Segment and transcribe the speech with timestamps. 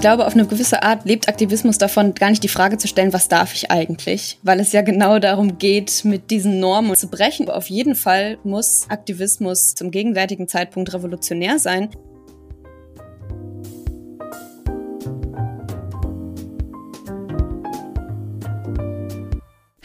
[0.00, 3.12] Ich glaube, auf eine gewisse Art lebt Aktivismus davon, gar nicht die Frage zu stellen,
[3.12, 4.38] was darf ich eigentlich?
[4.42, 7.50] Weil es ja genau darum geht, mit diesen Normen zu brechen.
[7.50, 11.90] Auf jeden Fall muss Aktivismus zum gegenwärtigen Zeitpunkt revolutionär sein.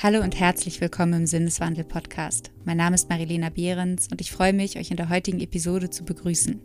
[0.02, 2.52] Hallo und herzlich willkommen im Sinneswandel-Podcast.
[2.64, 6.06] Mein Name ist Marilena Behrens und ich freue mich, euch in der heutigen Episode zu
[6.06, 6.62] begrüßen.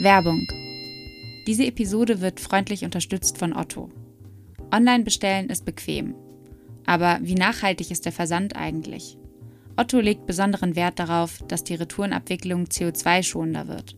[0.00, 0.40] Werbung
[1.48, 3.88] diese Episode wird freundlich unterstützt von Otto.
[4.70, 6.14] Online bestellen ist bequem.
[6.84, 9.16] Aber wie nachhaltig ist der Versand eigentlich?
[9.74, 13.96] Otto legt besonderen Wert darauf, dass die Retourenabwicklung CO2-schonender wird.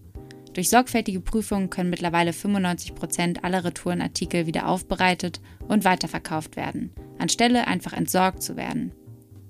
[0.52, 7.66] Durch sorgfältige Prüfungen können mittlerweile 95 Prozent aller Retourenartikel wieder aufbereitet und weiterverkauft werden, anstelle
[7.66, 8.92] einfach entsorgt zu werden.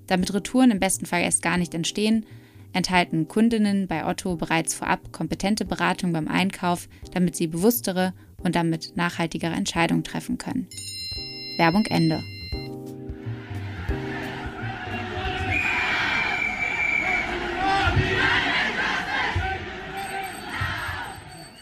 [0.07, 2.25] Damit Retouren im besten Fall erst gar nicht entstehen,
[2.73, 8.13] enthalten Kundinnen bei Otto bereits vorab kompetente Beratung beim Einkauf, damit sie bewusstere
[8.43, 10.67] und damit nachhaltigere Entscheidungen treffen können.
[11.57, 12.23] Werbung Ende.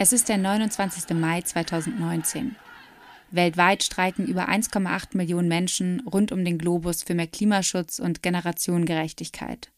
[0.01, 1.13] Es ist der 29.
[1.17, 2.55] Mai 2019.
[3.31, 9.69] Weltweit streiken über 1,8 Millionen Menschen rund um den Globus für mehr Klimaschutz und Generationengerechtigkeit.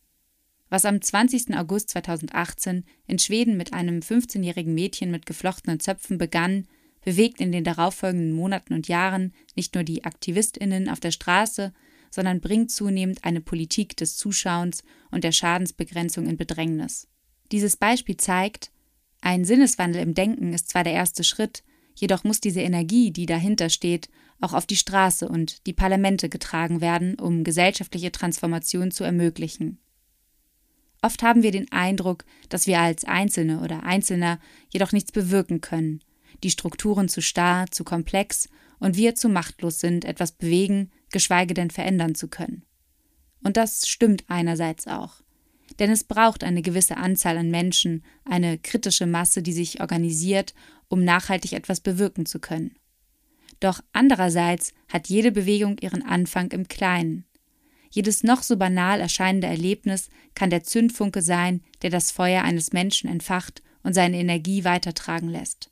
[0.71, 1.53] Was am 20.
[1.57, 6.65] August 2018 in Schweden mit einem 15-jährigen Mädchen mit geflochtenen Zöpfen begann,
[7.03, 11.73] bewegt in den darauffolgenden Monaten und Jahren nicht nur die Aktivistinnen auf der Straße,
[12.09, 17.09] sondern bringt zunehmend eine Politik des Zuschauens und der Schadensbegrenzung in Bedrängnis.
[17.51, 18.71] Dieses Beispiel zeigt,
[19.19, 21.63] ein Sinneswandel im Denken ist zwar der erste Schritt,
[21.95, 24.07] jedoch muss diese Energie, die dahinter steht,
[24.39, 29.77] auch auf die Straße und die Parlamente getragen werden, um gesellschaftliche Transformation zu ermöglichen.
[31.01, 34.39] Oft haben wir den Eindruck, dass wir als Einzelne oder Einzelner
[34.69, 36.01] jedoch nichts bewirken können,
[36.43, 41.71] die Strukturen zu starr, zu komplex und wir zu machtlos sind, etwas bewegen, geschweige denn
[41.71, 42.63] verändern zu können.
[43.43, 45.21] Und das stimmt einerseits auch.
[45.79, 50.53] Denn es braucht eine gewisse Anzahl an Menschen, eine kritische Masse, die sich organisiert,
[50.87, 52.75] um nachhaltig etwas bewirken zu können.
[53.59, 57.25] Doch andererseits hat jede Bewegung ihren Anfang im Kleinen.
[57.91, 63.09] Jedes noch so banal erscheinende Erlebnis kann der Zündfunke sein, der das Feuer eines Menschen
[63.09, 65.69] entfacht und seine Energie weitertragen lässt.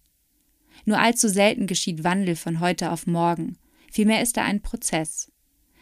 [0.86, 3.58] Nur allzu selten geschieht Wandel von heute auf morgen,
[3.92, 5.32] vielmehr ist er ein Prozess.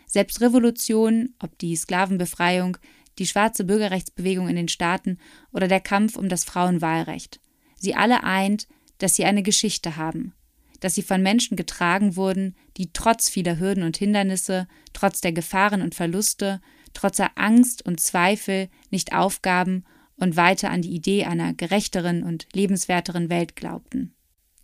[0.06, 2.78] Selbst Revolutionen, ob die Sklavenbefreiung,
[3.18, 5.18] die schwarze Bürgerrechtsbewegung in den Staaten
[5.52, 7.40] oder der Kampf um das Frauenwahlrecht,
[7.76, 8.68] sie alle eint,
[9.00, 10.34] dass sie eine Geschichte haben,
[10.80, 15.82] dass sie von Menschen getragen wurden, die trotz vieler Hürden und Hindernisse, trotz der Gefahren
[15.82, 16.62] und Verluste,
[16.94, 19.84] trotz der Angst und Zweifel nicht aufgaben
[20.18, 24.14] und weiter an die Idee einer gerechteren und lebenswerteren Welt glaubten.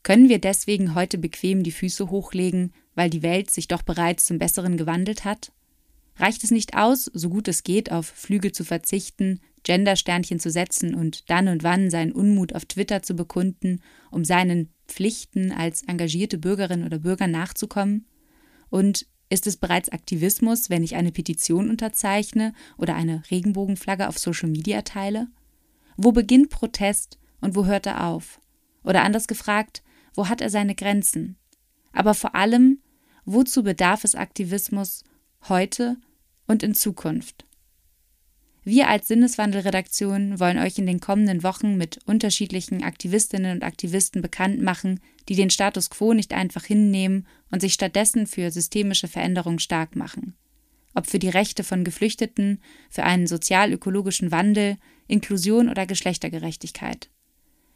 [0.02, 4.38] Können wir deswegen heute bequem die Füße hochlegen, weil die Welt sich doch bereits zum
[4.38, 5.52] Besseren gewandelt hat?
[6.18, 10.94] Reicht es nicht aus, so gut es geht, auf Flüge zu verzichten, Gendersternchen zu setzen
[10.94, 13.82] und dann und wann seinen Unmut auf Twitter zu bekunden,
[14.12, 18.06] um seinen Pflichten als engagierte Bürgerin oder Bürger nachzukommen?
[18.70, 24.50] Und ist es bereits Aktivismus, wenn ich eine Petition unterzeichne oder eine Regenbogenflagge auf Social
[24.50, 25.28] Media teile?
[25.98, 28.40] Wo beginnt Protest und wo hört er auf?
[28.84, 29.82] Oder anders gefragt,
[30.14, 31.38] wo hat er seine Grenzen?
[31.94, 32.80] Aber vor allem,
[33.26, 35.04] wozu bedarf es Aktivismus
[35.48, 35.98] heute
[36.48, 37.46] und in Zukunft?
[38.66, 44.62] Wir als Sinneswandelredaktion wollen euch in den kommenden Wochen mit unterschiedlichen Aktivistinnen und Aktivisten bekannt
[44.62, 49.98] machen, die den Status quo nicht einfach hinnehmen und sich stattdessen für systemische Veränderung stark
[49.98, 50.36] machen.
[50.94, 57.10] Ob für die Rechte von Geflüchteten, für einen sozial-ökologischen Wandel, Inklusion oder Geschlechtergerechtigkeit.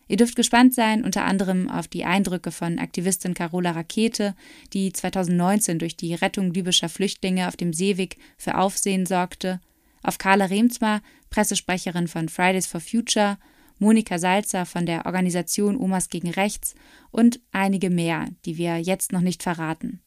[0.08, 4.36] Ihr dürft gespannt sein, unter anderem auf die Eindrücke von Aktivistin Carola Rakete,
[4.72, 9.60] die 2019 durch die Rettung libyscher Flüchtlinge auf dem Seeweg für Aufsehen sorgte,
[10.08, 13.38] auf Carla Remzma, Pressesprecherin von Fridays for Future,
[13.78, 16.76] Monika Salzer von der Organisation Omas gegen Rechts
[17.12, 20.02] und einige mehr, die wir jetzt noch nicht verraten.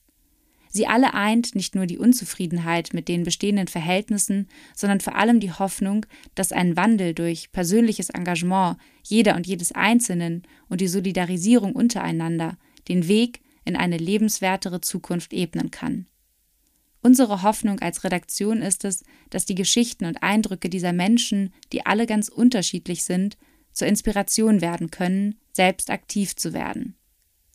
[0.72, 5.52] Sie alle eint nicht nur die Unzufriedenheit mit den bestehenden Verhältnissen, sondern vor allem die
[5.52, 6.06] Hoffnung,
[6.36, 12.56] dass ein Wandel durch persönliches Engagement jeder und jedes Einzelnen und die Solidarisierung untereinander
[12.88, 16.06] den Weg in eine lebenswertere Zukunft ebnen kann.
[17.02, 22.06] Unsere Hoffnung als Redaktion ist es, dass die Geschichten und Eindrücke dieser Menschen, die alle
[22.06, 23.38] ganz unterschiedlich sind,
[23.72, 26.96] zur Inspiration werden können, selbst aktiv zu werden.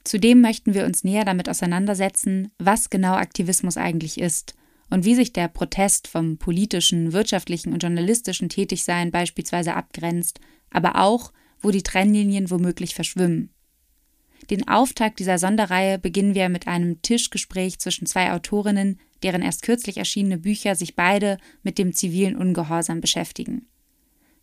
[0.03, 4.55] Zudem möchten wir uns näher damit auseinandersetzen, was genau Aktivismus eigentlich ist
[4.89, 10.39] und wie sich der Protest vom politischen, wirtschaftlichen und journalistischen Tätigsein beispielsweise abgrenzt,
[10.69, 13.49] aber auch, wo die Trennlinien womöglich verschwimmen.
[14.49, 19.97] Den Auftakt dieser Sonderreihe beginnen wir mit einem Tischgespräch zwischen zwei Autorinnen, deren erst kürzlich
[19.97, 23.67] erschienene Bücher sich beide mit dem zivilen Ungehorsam beschäftigen.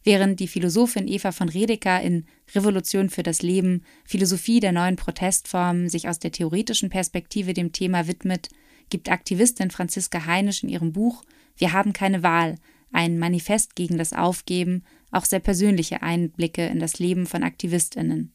[0.05, 5.89] Während die Philosophin Eva von Redeker in Revolution für das Leben, Philosophie der neuen Protestformen
[5.89, 8.49] sich aus der theoretischen Perspektive dem Thema widmet,
[8.91, 11.23] gibt Aktivistin Franziska Heinisch in ihrem Buch
[11.57, 12.57] Wir haben keine Wahl,
[12.93, 18.33] ein Manifest gegen das Aufgeben, auch sehr persönliche Einblicke in das Leben von Aktivistinnen.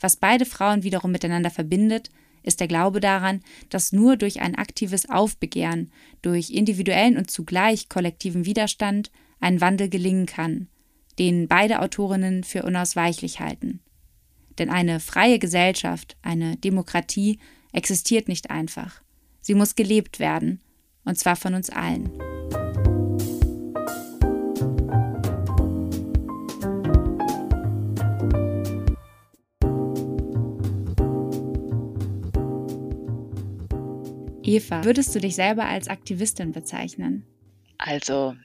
[0.00, 2.10] Was beide Frauen wiederum miteinander verbindet,
[2.42, 5.90] ist der Glaube daran, dass nur durch ein aktives Aufbegehren,
[6.22, 9.10] durch individuellen und zugleich kollektiven Widerstand
[9.40, 10.68] ein Wandel gelingen kann,
[11.18, 13.80] den beide Autorinnen für unausweichlich halten.
[14.58, 17.38] Denn eine freie Gesellschaft, eine Demokratie
[17.72, 19.02] existiert nicht einfach.
[19.40, 20.60] Sie muss gelebt werden,
[21.04, 22.10] und zwar von uns allen.
[34.46, 37.26] Eva, würdest du dich selber als Aktivistin bezeichnen?
[37.78, 38.36] Also,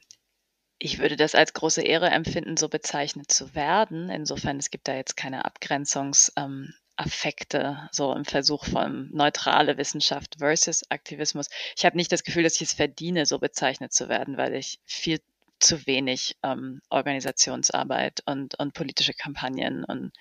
[0.78, 4.08] ich würde das als große Ehre empfinden, so bezeichnet zu werden.
[4.10, 10.82] Insofern, es gibt da jetzt keine Abgrenzungsaffekte, ähm, so im Versuch von neutrale Wissenschaft versus
[10.90, 11.48] Aktivismus.
[11.76, 14.80] Ich habe nicht das Gefühl, dass ich es verdiene, so bezeichnet zu werden, weil ich
[14.84, 15.20] viel
[15.62, 20.12] zu wenig ähm, Organisationsarbeit und, und politische Kampagnen und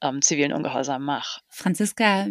[0.00, 1.40] ähm, zivilen Ungehorsam mache.
[1.48, 2.28] Franziska,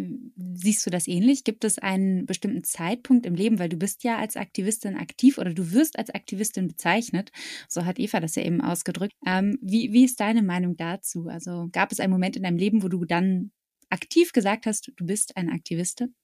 [0.54, 1.44] siehst du das ähnlich?
[1.44, 5.52] Gibt es einen bestimmten Zeitpunkt im Leben, weil du bist ja als Aktivistin aktiv oder
[5.52, 7.30] du wirst als Aktivistin bezeichnet,
[7.68, 9.14] so hat Eva das ja eben ausgedrückt.
[9.26, 11.28] Ähm, wie, wie ist deine Meinung dazu?
[11.28, 13.52] Also gab es einen Moment in deinem Leben, wo du dann
[13.90, 16.14] aktiv gesagt hast, du bist eine Aktivistin?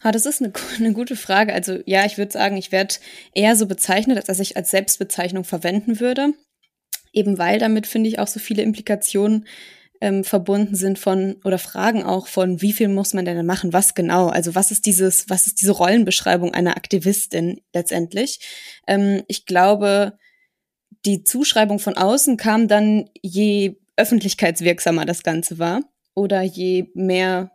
[0.00, 1.52] Ah, das ist eine, eine gute Frage.
[1.52, 2.96] Also ja, ich würde sagen, ich werde
[3.34, 6.32] eher so bezeichnet, als dass ich als Selbstbezeichnung verwenden würde.
[7.12, 9.46] Eben weil damit, finde ich, auch so viele Implikationen
[10.00, 13.94] ähm, verbunden sind von oder Fragen auch von, wie viel muss man denn machen, was
[13.94, 14.28] genau?
[14.28, 18.40] Also was ist dieses, was ist diese Rollenbeschreibung einer Aktivistin letztendlich?
[18.86, 20.18] Ähm, ich glaube,
[21.04, 25.82] die Zuschreibung von außen kam dann, je öffentlichkeitswirksamer das Ganze war
[26.14, 27.50] oder je mehr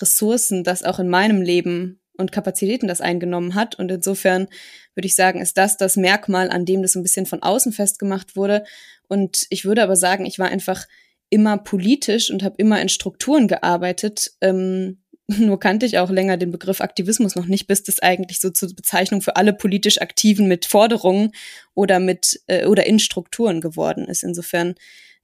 [0.00, 3.74] Ressourcen das auch in meinem Leben und Kapazitäten das eingenommen hat.
[3.78, 4.48] Und insofern
[4.94, 8.36] würde ich sagen, ist das das Merkmal, an dem das ein bisschen von außen festgemacht
[8.36, 8.64] wurde.
[9.08, 10.86] Und ich würde aber sagen, ich war einfach
[11.28, 14.32] immer politisch und habe immer in Strukturen gearbeitet.
[14.40, 18.50] Ähm, nur kannte ich auch länger den Begriff Aktivismus noch nicht, bis das eigentlich so
[18.50, 21.32] zur Bezeichnung für alle politisch Aktiven mit Forderungen
[21.74, 24.22] oder mit äh, oder in Strukturen geworden ist.
[24.22, 24.76] Insofern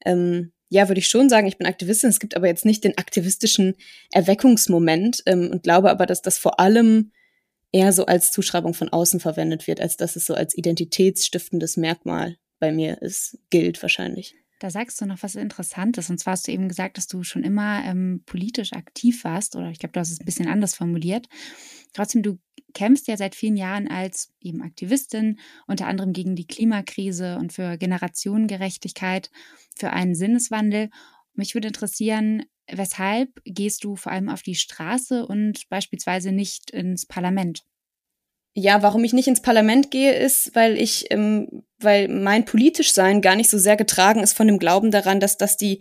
[0.04, 2.08] ähm, ja, würde ich schon sagen, ich bin Aktivistin.
[2.08, 3.74] Es gibt aber jetzt nicht den aktivistischen
[4.10, 7.12] Erweckungsmoment ähm, und glaube aber, dass das vor allem
[7.72, 12.38] eher so als Zuschreibung von außen verwendet wird, als dass es so als identitätsstiftendes Merkmal
[12.58, 14.34] bei mir ist, gilt wahrscheinlich.
[14.62, 16.08] Da sagst du noch was Interessantes.
[16.08, 19.70] Und zwar hast du eben gesagt, dass du schon immer ähm, politisch aktiv warst, oder
[19.70, 21.28] ich glaube, du hast es ein bisschen anders formuliert.
[21.94, 22.38] Trotzdem, du
[22.72, 27.76] kämpfst ja seit vielen Jahren als eben Aktivistin, unter anderem gegen die Klimakrise und für
[27.76, 29.32] Generationengerechtigkeit,
[29.76, 30.90] für einen Sinneswandel.
[31.34, 37.04] Mich würde interessieren, weshalb gehst du vor allem auf die Straße und beispielsweise nicht ins
[37.04, 37.64] Parlament?
[38.54, 43.20] Ja, warum ich nicht ins Parlament gehe, ist, weil ich, ähm, weil mein politisch Sein
[43.20, 45.80] gar nicht so sehr getragen ist von dem Glauben daran, dass das die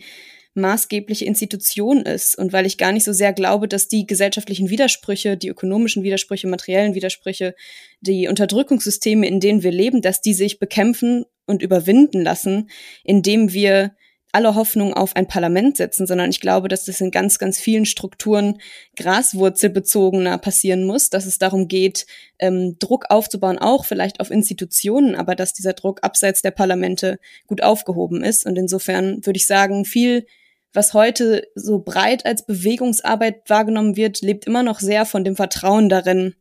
[0.53, 5.37] maßgebliche Institution ist und weil ich gar nicht so sehr glaube, dass die gesellschaftlichen Widersprüche,
[5.37, 7.55] die ökonomischen Widersprüche, materiellen Widersprüche,
[8.01, 12.69] die Unterdrückungssysteme, in denen wir leben, dass die sich bekämpfen und überwinden lassen,
[13.03, 13.95] indem wir
[14.31, 17.85] alle Hoffnung auf ein Parlament setzen, sondern ich glaube, dass das in ganz, ganz vielen
[17.85, 18.59] Strukturen
[18.95, 22.05] graswurzelbezogener passieren muss, dass es darum geht,
[22.39, 27.63] ähm, Druck aufzubauen, auch vielleicht auf Institutionen, aber dass dieser Druck abseits der Parlamente gut
[27.63, 28.45] aufgehoben ist.
[28.45, 30.25] Und insofern würde ich sagen, viel
[30.73, 35.89] was heute so breit als Bewegungsarbeit wahrgenommen wird, lebt immer noch sehr von dem Vertrauen
[35.89, 36.35] darin,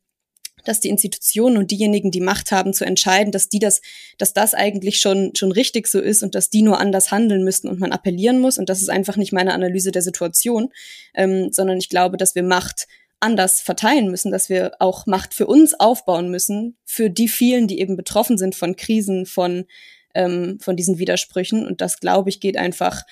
[0.65, 3.81] dass die Institutionen und diejenigen, die Macht haben, zu entscheiden, dass die das,
[4.19, 7.69] dass das eigentlich schon, schon richtig so ist und dass die nur anders handeln müssten
[7.69, 8.59] und man appellieren muss.
[8.59, 10.71] Und das ist einfach nicht meine Analyse der Situation,
[11.15, 12.87] ähm, sondern ich glaube, dass wir Macht
[13.21, 17.81] anders verteilen müssen, dass wir auch Macht für uns aufbauen müssen, für die vielen, die
[17.81, 19.67] eben betroffen sind von Krisen, von,
[20.15, 21.67] ähm, von diesen Widersprüchen.
[21.67, 23.03] Und das, glaube ich, geht einfach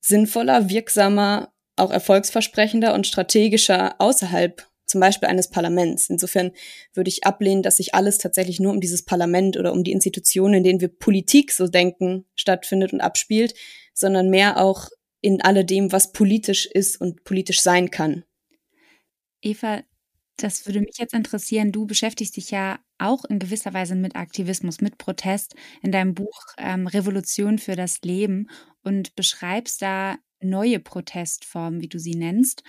[0.00, 6.08] sinnvoller, wirksamer, auch erfolgsversprechender und strategischer außerhalb zum Beispiel eines Parlaments.
[6.08, 6.52] Insofern
[6.92, 10.54] würde ich ablehnen, dass sich alles tatsächlich nur um dieses Parlament oder um die Institutionen,
[10.54, 13.54] in denen wir Politik so denken, stattfindet und abspielt,
[13.92, 14.88] sondern mehr auch
[15.20, 18.22] in alledem, was politisch ist und politisch sein kann.
[19.42, 19.82] Eva,
[20.36, 21.72] das würde mich jetzt interessieren.
[21.72, 26.38] Du beschäftigst dich ja auch in gewisser Weise mit Aktivismus, mit Protest in deinem Buch
[26.56, 28.48] ähm, Revolution für das Leben
[28.84, 32.62] und beschreibst da neue Protestformen, wie du sie nennst.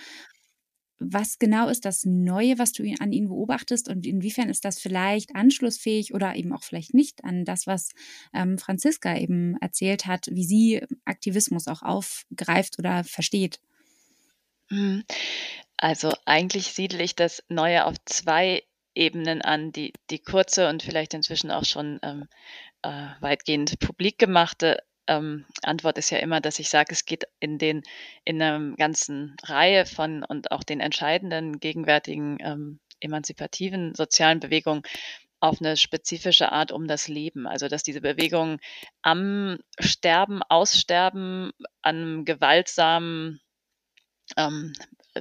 [0.98, 5.34] Was genau ist das Neue, was du an ihnen beobachtest und inwiefern ist das vielleicht
[5.34, 7.90] anschlussfähig oder eben auch vielleicht nicht an das, was
[8.32, 13.60] ähm, Franziska eben erzählt hat, wie sie Aktivismus auch aufgreift oder versteht?
[14.70, 15.04] Mhm.
[15.76, 18.62] Also eigentlich siedle ich das Neue auf zwei
[18.94, 19.72] Ebenen an.
[19.72, 22.26] Die, die kurze und vielleicht inzwischen auch schon ähm,
[22.82, 27.58] äh, weitgehend publik gemachte ähm, Antwort ist ja immer, dass ich sage, es geht in
[27.58, 27.82] den
[28.24, 34.82] in einer ganzen Reihe von und auch den entscheidenden gegenwärtigen ähm, emanzipativen sozialen Bewegungen
[35.40, 37.46] auf eine spezifische Art um das Leben.
[37.46, 38.58] Also dass diese Bewegungen
[39.02, 43.40] am Sterben, Aussterben, an gewaltsamen
[44.36, 44.72] ähm,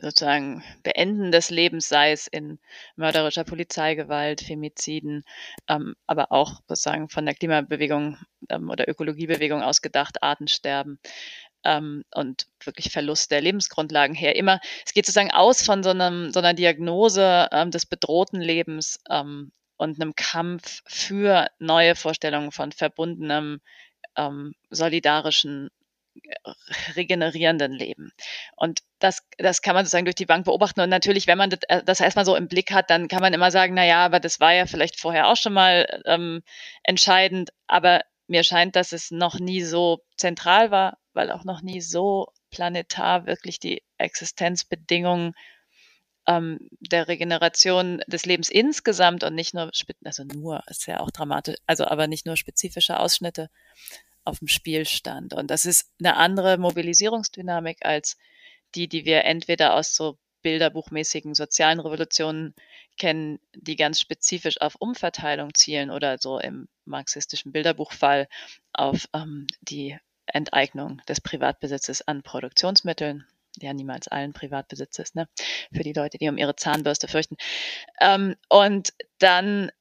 [0.02, 2.60] sozusagen Beenden des Lebens, sei es in
[2.96, 5.24] mörderischer Polizeigewalt, Femiziden,
[5.68, 8.18] ähm, aber auch sozusagen von der Klimabewegung
[8.50, 11.00] ähm, oder Ökologiebewegung ausgedacht, Artensterben
[11.66, 14.36] ähm, und wirklich Verlust der Lebensgrundlagen her.
[14.36, 19.00] Immer, es geht sozusagen aus von so, einem, so einer Diagnose ähm, des bedrohten Lebens
[19.10, 23.60] ähm, und einem Kampf für neue Vorstellungen von verbundenem,
[24.16, 25.70] ähm, solidarischen
[26.96, 28.12] regenerierenden Leben.
[28.56, 30.82] Und das, das kann man sozusagen durch die Bank beobachten.
[30.82, 33.34] Und natürlich, wenn man das, äh, das erstmal so im Blick hat, dann kann man
[33.34, 36.42] immer sagen, na ja, aber das war ja vielleicht vorher auch schon mal ähm,
[36.84, 37.52] entscheidend.
[37.68, 42.28] Aber mir scheint, dass es noch nie so zentral war, weil auch noch nie so
[42.50, 45.34] planetar wirklich die Existenzbedingungen
[46.28, 49.70] ähm, der Regeneration des Lebens insgesamt und nicht nur,
[50.04, 53.50] also nur, ist ja auch dramatisch, also aber nicht nur spezifische Ausschnitte
[54.25, 55.34] auf dem Spiel stand.
[55.34, 58.17] Und das ist eine andere Mobilisierungsdynamik als
[58.75, 62.53] die, die wir entweder aus so bilderbuchmäßigen sozialen Revolutionen
[62.98, 68.27] kennen, die ganz spezifisch auf Umverteilung zielen oder so im marxistischen Bilderbuchfall
[68.74, 73.25] auf ähm, die Enteignung des Privatbesitzes an Produktionsmitteln.
[73.58, 75.29] Ja, niemals allen Privatbesitzes, ne?
[75.74, 77.38] Für die Leute, die um ihre Zahnbürste fürchten.
[78.01, 79.72] Ähm, und dann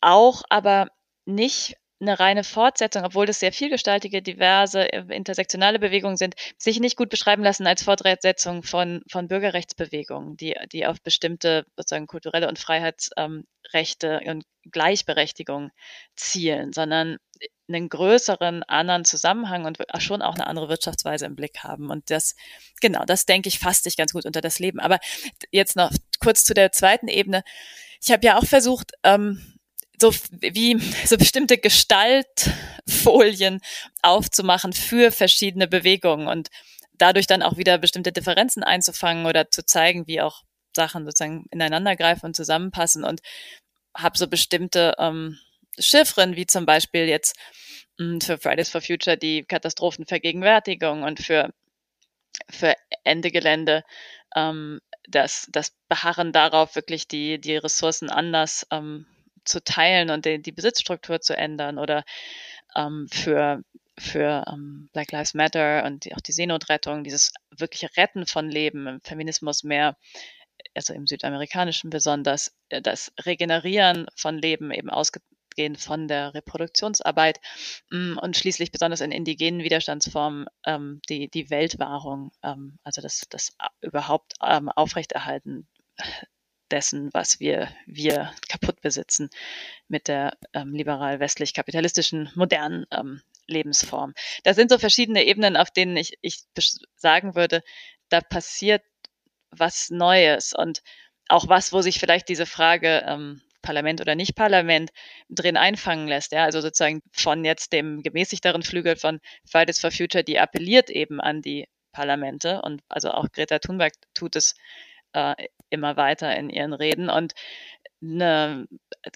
[0.00, 0.88] auch aber
[1.26, 6.96] nicht eine reine Fortsetzung, obwohl das sehr vielgestaltige, diverse, äh, intersektionale Bewegungen sind, sich nicht
[6.96, 12.58] gut beschreiben lassen als Fortsetzung von, von Bürgerrechtsbewegungen, die, die auf bestimmte sozusagen kulturelle und
[12.58, 15.70] Freiheitsrechte und Gleichberechtigung
[16.16, 17.18] zielen, sondern
[17.68, 21.90] einen größeren anderen Zusammenhang und schon auch eine andere Wirtschaftsweise im Blick haben.
[21.90, 22.34] Und das,
[22.80, 24.80] genau, das denke ich, fasst sich ganz gut unter das Leben.
[24.80, 24.98] Aber
[25.50, 25.90] jetzt noch
[26.20, 27.42] kurz zu der zweiten Ebene.
[28.02, 29.58] Ich habe ja auch versucht, ähm,
[30.02, 33.60] so wie so bestimmte Gestaltfolien
[34.02, 36.48] aufzumachen für verschiedene Bewegungen und
[36.98, 40.42] dadurch dann auch wieder bestimmte Differenzen einzufangen oder zu zeigen, wie auch
[40.74, 43.20] Sachen sozusagen ineinandergreifen und zusammenpassen und
[43.96, 45.38] habe so bestimmte ähm,
[45.78, 47.36] Chiffren, wie zum Beispiel jetzt
[47.98, 51.52] mh, hm, für Fridays for Future die Katastrophenvergegenwärtigung und für,
[52.50, 53.84] für Ende Gelände
[54.34, 59.06] ähm, das, das Beharren darauf, wirklich die, die Ressourcen anders ähm,
[59.44, 62.04] zu teilen und die, die Besitzstruktur zu ändern oder
[62.76, 63.62] ähm, für
[63.98, 68.86] für ähm, Black Lives Matter und die, auch die Seenotrettung, dieses wirkliche Retten von Leben
[68.86, 69.96] im Feminismus mehr,
[70.74, 77.40] also im südamerikanischen besonders, äh, das Regenerieren von Leben eben ausgehend von der Reproduktionsarbeit
[77.90, 83.54] mm, und schließlich besonders in indigenen Widerstandsformen ähm, die, die Weltwahrung, ähm, also das, das
[83.82, 85.68] überhaupt ähm, aufrechterhalten
[86.72, 89.30] dessen, was wir, wir kaputt besitzen
[89.88, 94.14] mit der ähm, liberal-westlich-kapitalistischen modernen ähm, Lebensform.
[94.44, 96.44] Das sind so verschiedene Ebenen, auf denen ich, ich
[96.96, 97.62] sagen würde,
[98.08, 98.82] da passiert
[99.50, 100.82] was Neues und
[101.28, 104.90] auch was, wo sich vielleicht diese Frage ähm, Parlament oder nicht Parlament
[105.28, 106.32] drin einfangen lässt.
[106.32, 111.20] Ja, also sozusagen von jetzt dem gemäßigteren Flügel von Fridays for Future, die appelliert eben
[111.20, 114.54] an die Parlamente und also auch Greta Thunberg tut es
[115.12, 115.34] äh,
[115.72, 117.34] immer weiter in ihren Reden und
[118.02, 118.66] eine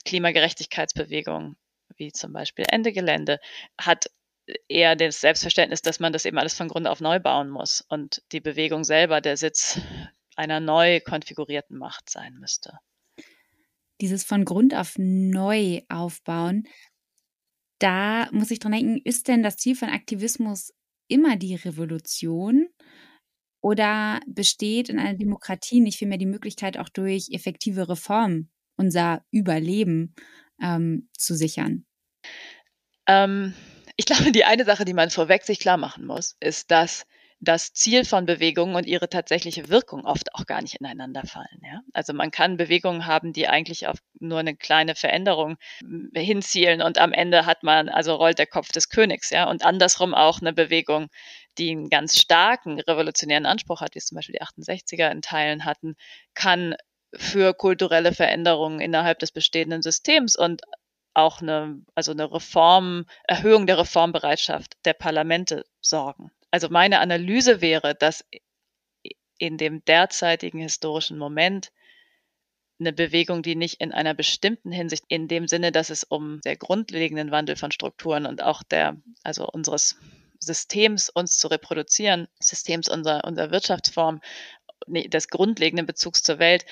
[0.05, 1.57] Klimagerechtigkeitsbewegung
[1.97, 3.39] wie zum Beispiel Ende Gelände
[3.79, 4.11] hat
[4.69, 8.23] eher das Selbstverständnis, dass man das eben alles von Grund auf neu bauen muss und
[8.33, 9.81] die Bewegung selber der Sitz
[10.37, 12.79] einer neu konfigurierten Macht sein müsste.
[14.01, 16.69] Dieses von Grund auf neu aufbauen,
[17.79, 20.73] da muss ich dran denken, ist denn das Ziel von Aktivismus
[21.09, 22.69] immer die Revolution?
[23.67, 30.15] Oder besteht in einer Demokratie nicht vielmehr die Möglichkeit, auch durch effektive Reformen unser Überleben
[30.63, 31.85] ähm, zu sichern?
[33.09, 33.55] Ähm,
[33.97, 37.09] ich glaube, die eine Sache, die man vorweg sich klar machen muss, ist, dass
[37.41, 41.61] das Ziel von Bewegungen und ihre tatsächliche Wirkung oft auch gar nicht ineinander fallen.
[41.63, 41.81] Ja?
[41.93, 45.57] Also man kann Bewegungen haben, die eigentlich auf nur eine kleine Veränderung
[46.15, 49.65] äh, hinzielen und am Ende hat man, also rollt der Kopf des Königs, ja, und
[49.65, 51.09] andersrum auch eine Bewegung,
[51.59, 55.65] die einen ganz starken revolutionären Anspruch hat, wie es zum Beispiel die 68er in Teilen
[55.65, 55.97] hatten,
[56.35, 56.75] kann
[57.15, 60.63] für kulturelle Veränderungen innerhalb des bestehenden Systems und
[61.15, 66.31] auch eine, also eine Reform, Erhöhung der Reformbereitschaft der Parlamente sorgen.
[66.51, 68.25] Also meine Analyse wäre, dass
[69.39, 71.73] in dem derzeitigen historischen Moment
[72.79, 76.57] eine Bewegung, die nicht in einer bestimmten Hinsicht, in dem Sinne, dass es um der
[76.57, 79.97] grundlegenden Wandel von Strukturen und auch der, also unseres
[80.39, 84.21] Systems, uns zu reproduzieren, Systems unserer, unserer Wirtschaftsform,
[84.87, 86.67] des grundlegenden Bezugs zur Welt,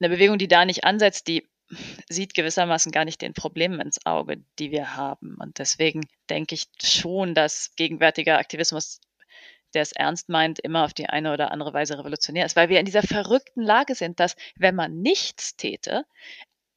[0.00, 1.48] eine Bewegung, die da nicht ansetzt, die
[2.08, 5.36] sieht gewissermaßen gar nicht den Problemen ins Auge, die wir haben.
[5.40, 9.00] Und deswegen denke ich schon, dass gegenwärtiger Aktivismus,
[9.72, 12.80] der es ernst meint, immer auf die eine oder andere Weise revolutionär ist, weil wir
[12.80, 16.04] in dieser verrückten Lage sind, dass wenn man nichts täte,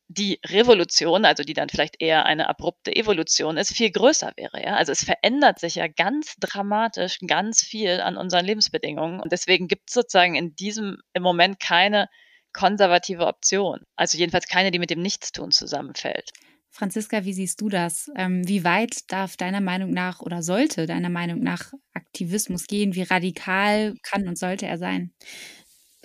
[0.10, 4.64] die Revolution, also die dann vielleicht eher eine abrupte Evolution ist, viel größer wäre.
[4.64, 4.76] Ja?
[4.76, 9.20] Also es verändert sich ja ganz dramatisch ganz viel an unseren Lebensbedingungen.
[9.20, 12.10] Und deswegen gibt es sozusagen in diesem im Moment keine
[12.58, 13.80] konservative Option.
[13.96, 16.32] Also jedenfalls keine, die mit dem Nichtstun zusammenfällt.
[16.72, 18.10] Franziska, wie siehst du das?
[18.16, 22.96] Ähm, wie weit darf deiner Meinung nach oder sollte deiner Meinung nach Aktivismus gehen?
[22.96, 25.12] Wie radikal kann und sollte er sein?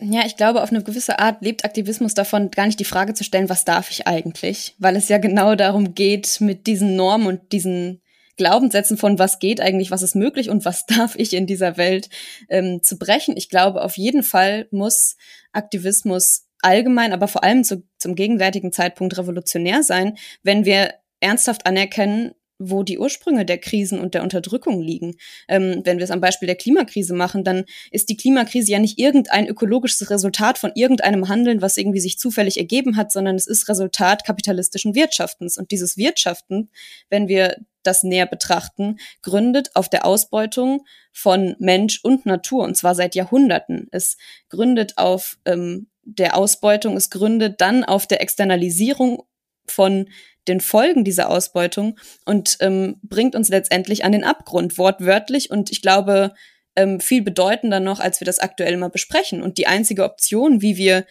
[0.00, 3.25] Ja, ich glaube, auf eine gewisse Art lebt Aktivismus davon, gar nicht die Frage zu
[3.25, 4.75] stellen, was darf ich eigentlich?
[4.78, 8.02] Weil es ja genau darum geht, mit diesen Normen und diesen
[8.37, 12.09] Glaubenssätzen von was geht eigentlich, was ist möglich und was darf ich in dieser Welt
[12.49, 13.37] ähm, zu brechen.
[13.37, 15.17] Ich glaube, auf jeden Fall muss
[15.53, 22.33] Aktivismus allgemein, aber vor allem zu, zum gegenwärtigen Zeitpunkt revolutionär sein, wenn wir ernsthaft anerkennen,
[22.59, 25.17] wo die Ursprünge der Krisen und der Unterdrückung liegen.
[25.49, 28.99] Ähm, wenn wir es am Beispiel der Klimakrise machen, dann ist die Klimakrise ja nicht
[28.99, 33.69] irgendein ökologisches Resultat von irgendeinem Handeln, was irgendwie sich zufällig ergeben hat, sondern es ist
[33.69, 35.59] Resultat kapitalistischen Wirtschaftens.
[35.59, 36.71] Und dieses Wirtschaften,
[37.11, 42.95] wenn wir das näher betrachten, gründet auf der Ausbeutung von Mensch und Natur, und zwar
[42.95, 43.89] seit Jahrhunderten.
[43.91, 44.17] Es
[44.49, 49.23] gründet auf ähm, der Ausbeutung, es gründet dann auf der Externalisierung
[49.67, 50.09] von
[50.49, 55.50] den Folgen dieser Ausbeutung und ähm, bringt uns letztendlich an den Abgrund, wortwörtlich.
[55.50, 56.35] Und ich glaube,
[56.75, 59.43] ähm, viel bedeutender noch, als wir das aktuell mal besprechen.
[59.43, 61.06] Und die einzige Option, wie wir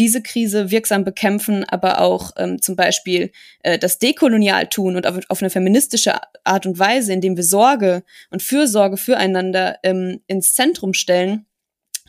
[0.00, 3.30] diese Krise wirksam bekämpfen, aber auch ähm, zum Beispiel
[3.62, 8.02] äh, das dekolonial tun und auf, auf eine feministische Art und Weise, indem wir Sorge
[8.30, 11.44] und Fürsorge füreinander ähm, ins Zentrum stellen,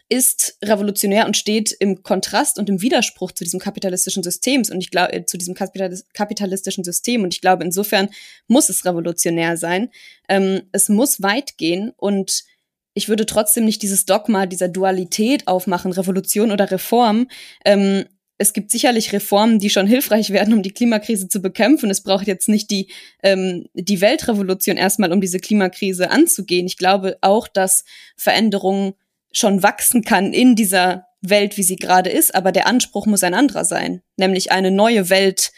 [0.08, 4.89] ist revolutionär und steht im Kontrast und im Widerspruch zu diesem kapitalistischen Systems und ich
[4.89, 8.08] glaube äh, zu diesem kapitalistischen System und ich glaube insofern
[8.47, 9.89] muss es revolutionär sein.
[10.30, 12.45] Ähm, es muss weit gehen und
[12.93, 17.27] ich würde trotzdem nicht dieses Dogma dieser Dualität aufmachen, Revolution oder Reform.
[17.65, 18.06] Ähm,
[18.38, 21.91] es gibt sicherlich Reformen, die schon hilfreich werden, um die Klimakrise zu bekämpfen.
[21.91, 22.88] Es braucht jetzt nicht die,
[23.21, 26.65] ähm, die Weltrevolution erstmal, um diese Klimakrise anzugehen.
[26.65, 27.86] Ich glaube auch, dass
[28.17, 28.93] Veränderungen
[29.32, 33.36] schon wachsen kann in dieser Welt, wie sie gerade ist, aber der Anspruch muss ein
[33.36, 35.51] anderer sein, nämlich eine neue Welt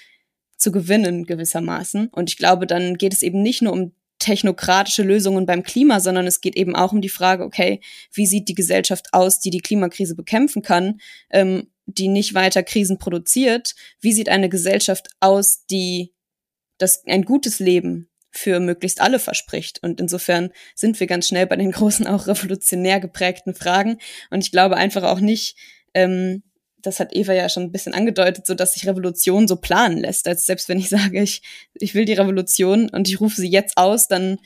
[0.57, 2.09] zu gewinnen gewissermaßen.
[2.09, 3.93] Und ich glaube, dann geht es eben nicht nur um
[4.23, 7.81] technokratische Lösungen beim Klima, sondern es geht eben auch um die Frage, okay,
[8.13, 12.97] wie sieht die Gesellschaft aus, die die Klimakrise bekämpfen kann, ähm, die nicht weiter Krisen
[12.97, 13.75] produziert?
[13.99, 16.13] Wie sieht eine Gesellschaft aus, die
[16.77, 19.81] das ein gutes Leben für möglichst alle verspricht.
[19.83, 23.99] Und insofern sind wir ganz schnell bei den großen, auch revolutionär geprägten Fragen.
[24.31, 25.55] Und ich glaube einfach auch nicht,
[25.93, 26.43] ähm,
[26.83, 30.27] das hat Eva ja schon ein bisschen angedeutet, so dass sich Revolution so planen lässt.
[30.27, 31.41] Also selbst wenn ich sage, ich,
[31.73, 34.37] ich will die Revolution und ich rufe sie jetzt aus, dann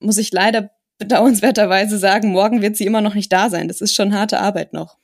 [0.00, 3.68] muss ich leider bedauernswerterweise sagen, morgen wird sie immer noch nicht da sein.
[3.68, 4.96] Das ist schon harte Arbeit noch.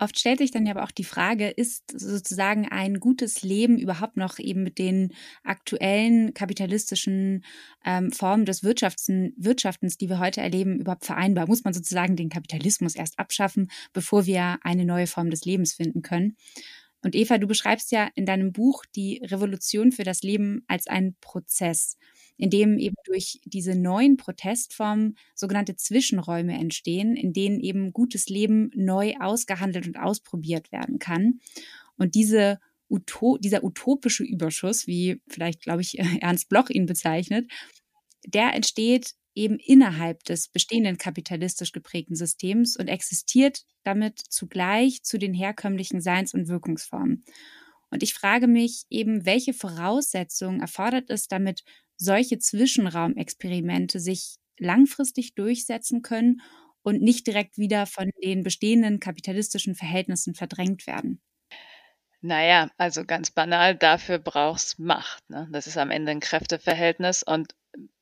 [0.00, 4.16] Oft stellt sich dann ja aber auch die Frage, ist sozusagen ein gutes Leben überhaupt
[4.16, 5.12] noch eben mit den
[5.44, 7.44] aktuellen kapitalistischen
[7.84, 11.46] ähm, Formen des Wirtschaften, Wirtschaftens, die wir heute erleben, überhaupt vereinbar?
[11.46, 16.00] Muss man sozusagen den Kapitalismus erst abschaffen, bevor wir eine neue Form des Lebens finden
[16.00, 16.34] können?
[17.02, 21.14] Und Eva, du beschreibst ja in deinem Buch die Revolution für das Leben als einen
[21.20, 21.98] Prozess
[22.40, 28.70] in dem eben durch diese neuen Protestformen sogenannte Zwischenräume entstehen, in denen eben gutes Leben
[28.74, 31.40] neu ausgehandelt und ausprobiert werden kann.
[31.98, 37.46] Und diese Uto dieser utopische Überschuss, wie vielleicht, glaube ich, Ernst Bloch ihn bezeichnet,
[38.26, 45.34] der entsteht eben innerhalb des bestehenden kapitalistisch geprägten Systems und existiert damit zugleich zu den
[45.34, 47.22] herkömmlichen Seins- und Wirkungsformen.
[47.90, 51.64] Und ich frage mich eben, welche Voraussetzungen erfordert es, damit
[51.96, 56.40] solche Zwischenraumexperimente sich langfristig durchsetzen können
[56.82, 61.20] und nicht direkt wieder von den bestehenden kapitalistischen Verhältnissen verdrängt werden?
[62.22, 65.28] Naja, also ganz banal, dafür brauchst Macht.
[65.30, 65.48] Ne?
[65.50, 67.54] Das ist am Ende ein Kräfteverhältnis und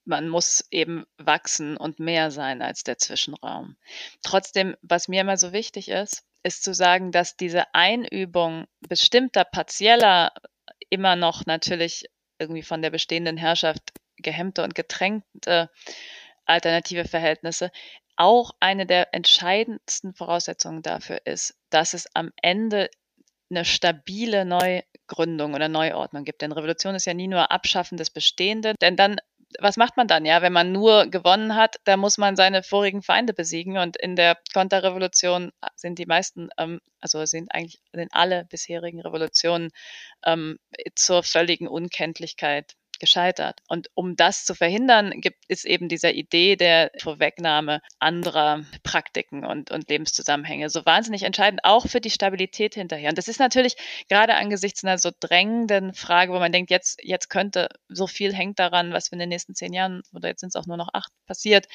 [0.05, 3.77] man muss eben wachsen und mehr sein als der Zwischenraum.
[4.23, 10.33] Trotzdem, was mir immer so wichtig ist, ist zu sagen, dass diese Einübung bestimmter partieller,
[10.91, 12.07] immer noch natürlich
[12.39, 15.71] irgendwie von der bestehenden Herrschaft gehemmte und getränkte
[16.47, 17.71] alternative Verhältnisse
[18.17, 22.91] auch eine der entscheidendsten Voraussetzungen dafür ist, dass es am Ende
[23.51, 26.43] eine stabile Neugründung oder Neuordnung gibt.
[26.43, 29.19] Denn Revolution ist ja nie nur Abschaffen des Bestehenden, denn dann
[29.61, 30.25] was macht man dann?
[30.25, 33.79] Ja, wenn man nur gewonnen hat, da muss man seine vorigen Feinde besiegen.
[33.79, 39.71] Und in der Konterrevolution sind die meisten, ähm, also sind eigentlich sind alle bisherigen Revolutionen
[40.25, 40.59] ähm,
[40.95, 43.61] zur völligen Unkenntlichkeit gescheitert.
[43.69, 49.71] Und um das zu verhindern, gibt es eben dieser Idee der Vorwegnahme anderer Praktiken und,
[49.71, 53.11] und Lebenszusammenhänge so wahnsinnig entscheidend, auch für die Stabilität hinterher.
[53.11, 53.77] Und das ist natürlich
[54.09, 58.59] gerade angesichts einer so drängenden Frage, wo man denkt, jetzt, jetzt könnte so viel hängt
[58.59, 61.13] daran, was in den nächsten zehn Jahren oder jetzt sind es auch nur noch acht
[61.27, 61.67] passiert,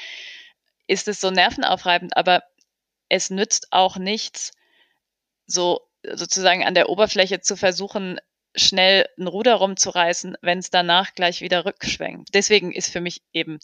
[0.88, 2.44] ist es so nervenaufreibend, aber
[3.10, 4.52] es nützt auch nichts,
[5.46, 5.82] so
[6.12, 8.20] sozusagen an der Oberfläche zu versuchen,
[8.56, 12.30] schnell ein Ruder rumzureißen, wenn es danach gleich wieder rückschwenkt.
[12.34, 13.60] Deswegen ist für mich eben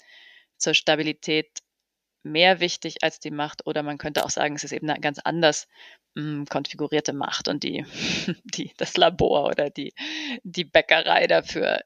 [0.57, 1.47] zur Stabilität
[2.23, 5.19] mehr wichtig als die Macht oder man könnte auch sagen, es ist eben eine ganz
[5.19, 5.67] anders
[6.15, 7.85] mh, hm, konfigurierte Macht und die,
[8.43, 9.93] die, das Labor oder die,
[10.43, 11.81] die Bäckerei dafür,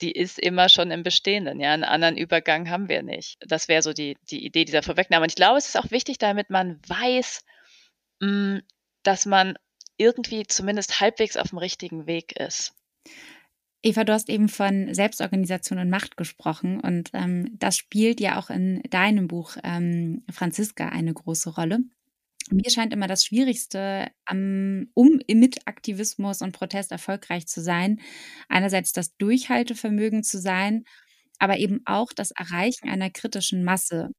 [0.00, 1.60] die ist immer schon im Bestehenden.
[1.60, 3.36] Ja, einen anderen Übergang haben wir nicht.
[3.40, 5.24] Das wäre so die, die Idee dieser Vorwegnahme.
[5.24, 7.44] Und ich glaube, es ist auch wichtig, damit man weiß,
[8.20, 8.62] mh, hm,
[9.02, 9.58] dass man
[9.96, 12.74] irgendwie zumindest halbwegs auf dem richtigen Weg ist.
[13.82, 18.48] Eva, du hast eben von Selbstorganisation und Macht gesprochen und ähm, das spielt ja auch
[18.48, 21.80] in deinem Buch ähm, Franziska eine große Rolle.
[22.50, 28.00] Mir scheint immer das Schwierigste, um mit Aktivismus und Protest erfolgreich zu sein,
[28.48, 30.84] einerseits das Durchhaltevermögen zu sein,
[31.38, 34.10] aber eben auch das Erreichen einer kritischen Masse.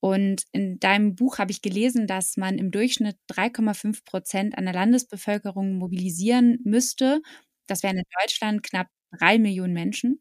[0.00, 5.74] Und in deinem Buch habe ich gelesen, dass man im Durchschnitt 3,5 Prozent einer Landesbevölkerung
[5.78, 7.20] mobilisieren müsste.
[7.66, 10.20] Das wären in Deutschland knapp drei Millionen Menschen.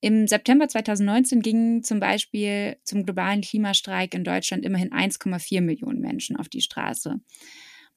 [0.00, 6.36] Im September 2019 gingen zum Beispiel zum globalen Klimastreik in Deutschland immerhin 1,4 Millionen Menschen
[6.36, 7.20] auf die Straße.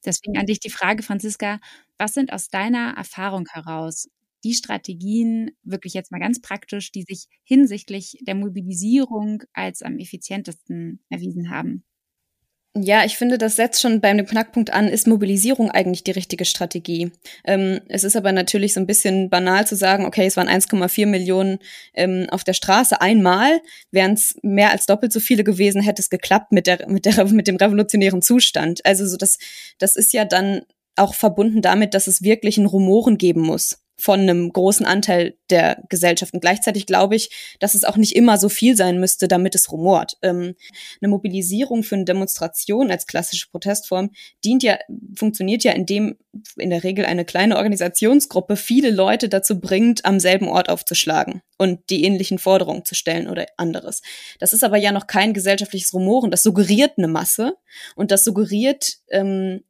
[0.06, 1.60] Deswegen an dich die Frage, Franziska,
[1.98, 4.10] was sind aus deiner Erfahrung heraus
[4.44, 11.02] die Strategien, wirklich jetzt mal ganz praktisch, die sich hinsichtlich der Mobilisierung als am effizientesten
[11.10, 11.84] erwiesen haben?
[12.80, 17.12] Ja, ich finde, das setzt schon beim Knackpunkt an, ist Mobilisierung eigentlich die richtige Strategie?
[17.44, 21.08] Ähm, es ist aber natürlich so ein bisschen banal zu sagen, okay, es waren 1,4
[21.08, 21.58] Millionen
[21.96, 26.10] ähm, auf der Straße einmal, wären es mehr als doppelt so viele gewesen, hätte es
[26.12, 28.86] geklappt mit, der, mit, der, mit dem revolutionären Zustand.
[28.86, 29.40] Also so das,
[29.80, 30.62] das ist ja dann
[30.96, 35.84] auch verbunden damit, dass es wirklich ein Rumoren geben muss von einem großen Anteil der
[35.90, 36.34] Gesellschaft.
[36.34, 39.72] Und gleichzeitig glaube ich, dass es auch nicht immer so viel sein müsste, damit es
[39.72, 40.18] rumort.
[40.22, 40.56] Ähm,
[41.02, 44.12] eine Mobilisierung für eine Demonstration als klassische Protestform
[44.46, 44.78] dient ja,
[45.16, 46.18] funktioniert ja, indem
[46.58, 51.90] in der Regel eine kleine Organisationsgruppe viele Leute dazu bringt, am selben Ort aufzuschlagen und
[51.90, 54.04] die ähnlichen Forderungen zu stellen oder anderes.
[54.40, 56.30] Das ist aber ja noch kein gesellschaftliches Rumoren.
[56.30, 57.58] Das suggeriert eine Masse
[57.96, 59.64] und das suggeriert ähm,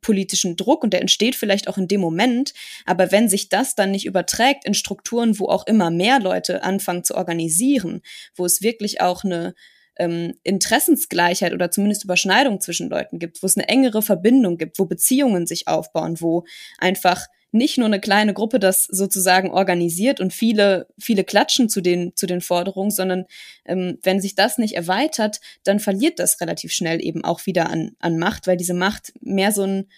[0.00, 2.52] politischen Druck und der entsteht vielleicht auch in dem Moment.
[2.86, 7.04] Aber wenn sich das dann nicht überträgt in Strukturen, wo auch immer mehr Leute anfangen
[7.04, 8.02] zu organisieren,
[8.34, 9.54] wo es wirklich auch eine
[9.96, 14.86] ähm, Interessensgleichheit oder zumindest Überschneidung zwischen Leuten gibt, wo es eine engere Verbindung gibt, wo
[14.86, 16.44] Beziehungen sich aufbauen, wo
[16.78, 22.14] einfach nicht nur eine kleine Gruppe das sozusagen organisiert und viele, viele klatschen zu den,
[22.14, 23.26] zu den Forderungen, sondern
[23.64, 27.92] ähm, wenn sich das nicht erweitert, dann verliert das relativ schnell eben auch wieder an,
[27.98, 29.88] an Macht, weil diese Macht mehr so ein,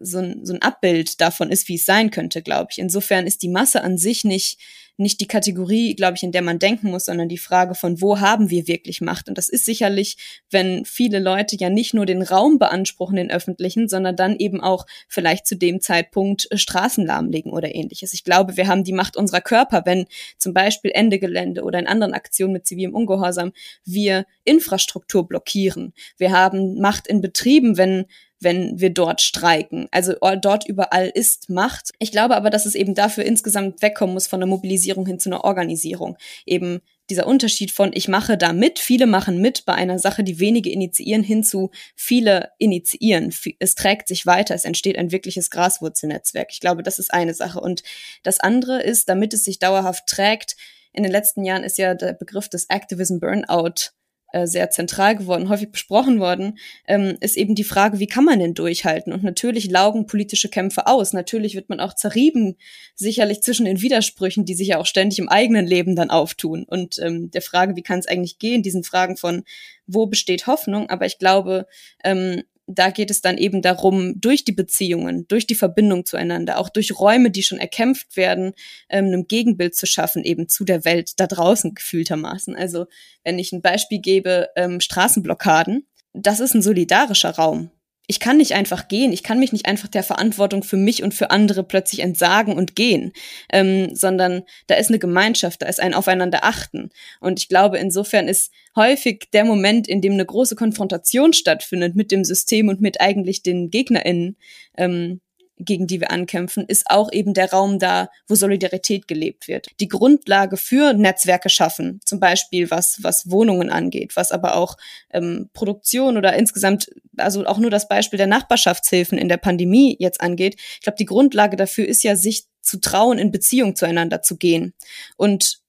[0.00, 2.78] so ein, so ein Abbild davon ist, wie es sein könnte, glaube ich.
[2.78, 4.58] Insofern ist die Masse an sich nicht,
[4.98, 8.18] nicht die Kategorie, glaube ich, in der man denken muss, sondern die Frage von, wo
[8.18, 9.28] haben wir wirklich Macht?
[9.28, 10.16] Und das ist sicherlich,
[10.50, 14.86] wenn viele Leute ja nicht nur den Raum beanspruchen, den öffentlichen, sondern dann eben auch
[15.06, 18.12] vielleicht zu dem Zeitpunkt äh, Straßen lahmlegen oder ähnliches.
[18.12, 20.06] Ich glaube, wir haben die Macht unserer Körper, wenn
[20.36, 23.52] zum Beispiel Ende Gelände oder in anderen Aktionen mit zivilem Ungehorsam
[23.84, 25.94] wir Infrastruktur blockieren.
[26.16, 28.06] Wir haben Macht in Betrieben, wenn
[28.40, 29.88] wenn wir dort streiken.
[29.90, 31.90] Also dort überall ist Macht.
[31.98, 35.28] Ich glaube aber, dass es eben dafür insgesamt wegkommen muss von der Mobilisierung hin zu
[35.28, 36.16] einer Organisierung.
[36.46, 40.38] Eben dieser Unterschied von ich mache da mit, viele machen mit bei einer Sache, die
[40.40, 43.34] wenige initiieren, hin zu viele initiieren.
[43.58, 46.48] Es trägt sich weiter, es entsteht ein wirkliches Graswurzelnetzwerk.
[46.50, 47.60] Ich glaube, das ist eine Sache.
[47.60, 47.82] Und
[48.22, 50.56] das andere ist, damit es sich dauerhaft trägt,
[50.92, 53.92] in den letzten Jahren ist ja der Begriff des Activism Burnout
[54.32, 58.38] äh, sehr zentral geworden, häufig besprochen worden, ähm, ist eben die Frage, wie kann man
[58.38, 59.12] denn durchhalten?
[59.12, 61.12] Und natürlich laugen politische Kämpfe aus.
[61.12, 62.56] Natürlich wird man auch zerrieben,
[62.94, 66.64] sicherlich zwischen den Widersprüchen, die sich ja auch ständig im eigenen Leben dann auftun.
[66.64, 69.44] Und ähm, der Frage, wie kann es eigentlich gehen, diesen Fragen von,
[69.86, 70.90] wo besteht Hoffnung?
[70.90, 71.66] Aber ich glaube,
[72.04, 76.68] ähm, da geht es dann eben darum, durch die Beziehungen, durch die Verbindung zueinander, auch
[76.68, 78.52] durch Räume, die schon erkämpft werden,
[78.90, 82.54] ähm, einem Gegenbild zu schaffen, eben zu der Welt da draußen gefühltermaßen.
[82.54, 82.86] Also
[83.24, 87.70] wenn ich ein Beispiel gebe, ähm, Straßenblockaden, das ist ein solidarischer Raum
[88.10, 91.12] ich kann nicht einfach gehen, ich kann mich nicht einfach der Verantwortung für mich und
[91.12, 93.12] für andere plötzlich entsagen und gehen,
[93.52, 96.88] ähm, sondern da ist eine Gemeinschaft, da ist ein Aufeinander achten.
[97.20, 102.10] Und ich glaube, insofern ist häufig der Moment, in dem eine große Konfrontation stattfindet mit
[102.10, 104.38] dem System und mit eigentlich den GegnerInnen,
[104.78, 105.20] ähm,
[105.58, 109.68] gegen die wir ankämpfen, ist auch eben der Raum da, wo Solidarität gelebt wird.
[109.80, 114.76] Die Grundlage für Netzwerke schaffen, zum Beispiel was, was Wohnungen angeht, was aber auch
[115.10, 120.20] ähm, Produktion oder insgesamt, also auch nur das Beispiel der Nachbarschaftshilfen in der Pandemie jetzt
[120.20, 120.56] angeht.
[120.74, 124.74] Ich glaube, die Grundlage dafür ist ja, sich zu trauen, in Beziehung zueinander zu gehen
[125.16, 125.60] und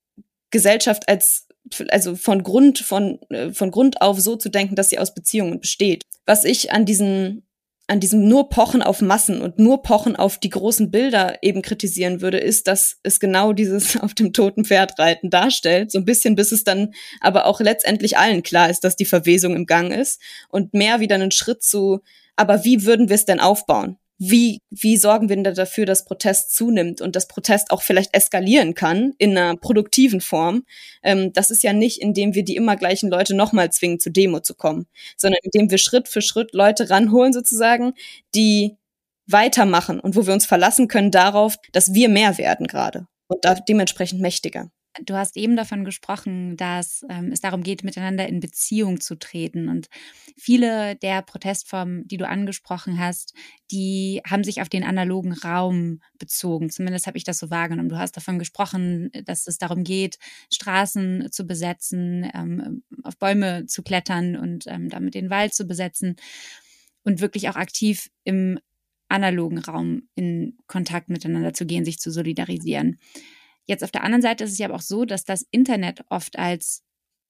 [0.52, 1.48] Gesellschaft als
[1.90, 5.60] also von Grund von äh, von Grund auf so zu denken, dass sie aus Beziehungen
[5.60, 6.04] besteht.
[6.26, 7.44] Was ich an diesen
[7.90, 12.22] an diesem nur Pochen auf Massen und nur Pochen auf die großen Bilder eben kritisieren
[12.22, 15.92] würde, ist, dass es genau dieses auf dem toten Pferd reiten darstellt.
[15.92, 19.56] So ein bisschen, bis es dann aber auch letztendlich allen klar ist, dass die Verwesung
[19.56, 22.02] im Gang ist und mehr wieder einen Schritt zu,
[22.36, 23.98] aber wie würden wir es denn aufbauen?
[24.20, 28.76] Wie, wie sorgen wir denn dafür, dass Protest zunimmt und dass Protest auch vielleicht eskalieren
[28.76, 30.66] kann in einer produktiven Form.
[31.02, 34.42] Ähm, das ist ja nicht, indem wir die immer gleichen Leute nochmal zwingen, zur Demo
[34.42, 37.94] zu kommen, sondern indem wir Schritt für Schritt Leute ranholen sozusagen,
[38.36, 38.76] die
[39.26, 44.20] weitermachen und wo wir uns verlassen können darauf, dass wir mehr werden gerade und dementsprechend
[44.20, 44.70] mächtiger.
[45.06, 49.70] Du hast eben davon gesprochen, dass ähm, es darum geht, miteinander in Beziehung zu treten.
[49.70, 49.88] Und
[50.38, 53.34] viele der Protestformen, die du angesprochen hast,
[53.72, 56.70] die haben sich auf den analogen Raum bezogen.
[56.70, 57.90] Zumindest habe ich das so wahrgenommen.
[57.90, 60.18] Du hast davon gesprochen, dass es darum geht,
[60.52, 66.16] Straßen zu besetzen, ähm, auf Bäume zu klettern und ähm, damit den Wald zu besetzen
[67.04, 68.60] und wirklich auch aktiv im
[69.08, 73.00] analogen Raum in Kontakt miteinander zu gehen, sich zu solidarisieren.
[73.70, 76.40] Jetzt auf der anderen Seite ist es ja aber auch so, dass das Internet oft
[76.40, 76.84] als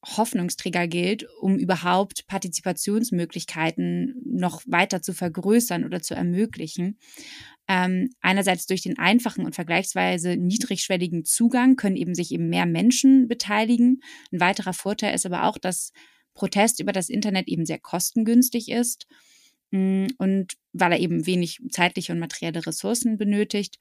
[0.06, 6.97] Hoffnungsträger gilt, um überhaupt Partizipationsmöglichkeiten noch weiter zu vergrößern oder zu ermöglichen.
[7.67, 13.28] Ähm, einerseits durch den einfachen und vergleichsweise niedrigschwelligen Zugang können eben sich eben mehr Menschen
[13.28, 13.99] beteiligen.
[14.32, 15.91] Ein weiterer Vorteil ist aber auch, dass
[16.36, 19.08] Protest über das Internet eben sehr kostengünstig ist
[19.71, 23.78] mm, und weil er eben wenig zeitliche und materielle Ressourcen benötigt.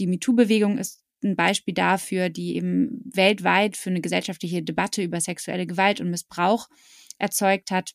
[0.00, 5.66] Die MeToo-Bewegung ist ein Beispiel dafür, die eben weltweit für eine gesellschaftliche Debatte über sexuelle
[5.66, 6.68] Gewalt und Missbrauch
[7.18, 7.92] erzeugt hat.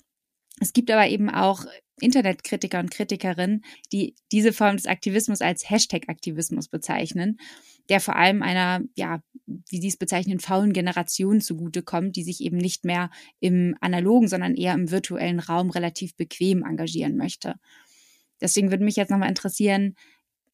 [0.60, 1.66] Es gibt aber eben auch
[2.00, 7.38] Internetkritiker und Kritikerinnen, die diese Form des Aktivismus als Hashtag-Aktivismus bezeichnen,
[7.90, 12.58] der vor allem einer, ja, wie sie es bezeichnen, faulen Generation zugutekommt, die sich eben
[12.58, 17.56] nicht mehr im analogen, sondern eher im virtuellen Raum relativ bequem engagieren möchte.
[18.40, 19.96] Deswegen würde mich jetzt nochmal interessieren,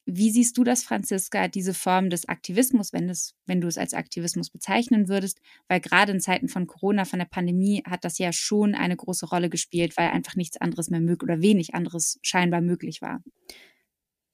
[0.09, 3.93] wie siehst du das, Franziska, diese Form des Aktivismus, wenn, das, wenn du es als
[3.93, 5.39] Aktivismus bezeichnen würdest?
[5.67, 9.25] Weil gerade in Zeiten von Corona, von der Pandemie, hat das ja schon eine große
[9.27, 13.21] Rolle gespielt, weil einfach nichts anderes mehr möglich oder wenig anderes scheinbar möglich war.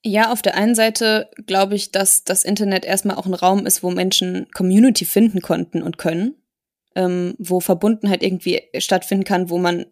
[0.04, 3.82] Ja, auf der einen Seite glaube ich, dass das Internet erstmal auch ein Raum ist,
[3.82, 6.36] wo Menschen Community finden konnten und können,
[6.94, 9.86] ähm, wo Verbundenheit irgendwie stattfinden kann, wo man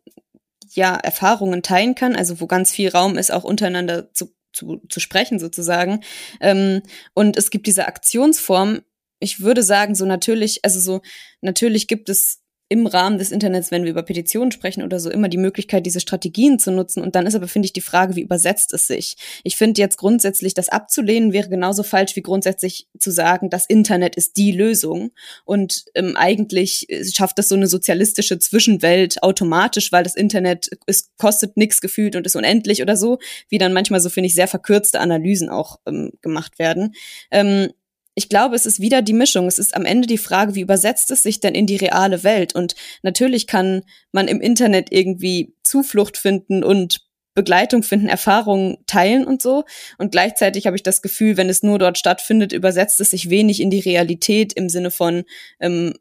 [0.71, 5.00] ja Erfahrungen teilen kann, also wo ganz viel Raum ist, auch untereinander zu zu, zu
[5.00, 6.00] sprechen sozusagen.
[6.40, 6.82] Ähm,
[7.14, 8.82] und es gibt diese Aktionsform,
[9.18, 11.00] ich würde sagen, so natürlich, also so
[11.40, 12.41] natürlich gibt es
[12.72, 16.00] im Rahmen des Internets, wenn wir über Petitionen sprechen oder so, immer die Möglichkeit, diese
[16.00, 17.02] Strategien zu nutzen.
[17.02, 19.18] Und dann ist aber, finde ich, die Frage, wie übersetzt es sich?
[19.44, 24.16] Ich finde jetzt grundsätzlich, das abzulehnen wäre genauso falsch wie grundsätzlich zu sagen, das Internet
[24.16, 25.11] ist die Lösung.
[25.44, 31.58] Und ähm, eigentlich schafft das so eine sozialistische Zwischenwelt automatisch, weil das Internet, es kostet
[31.58, 33.18] nichts gefühlt und ist unendlich oder so,
[33.50, 36.94] wie dann manchmal so, finde ich, sehr verkürzte Analysen auch ähm, gemacht werden.
[37.30, 37.68] Ähm,
[38.14, 39.46] ich glaube, es ist wieder die Mischung.
[39.46, 42.55] Es ist am Ende die Frage, wie übersetzt es sich denn in die reale Welt?
[42.55, 47.01] Und natürlich kann man im Internet irgendwie Zuflucht finden und
[47.35, 49.64] Begleitung finden, Erfahrungen teilen und so.
[49.96, 53.61] Und gleichzeitig habe ich das Gefühl, wenn es nur dort stattfindet, übersetzt es sich wenig
[53.61, 55.25] in die Realität im Sinne von,
[55.59, 55.94] ähm,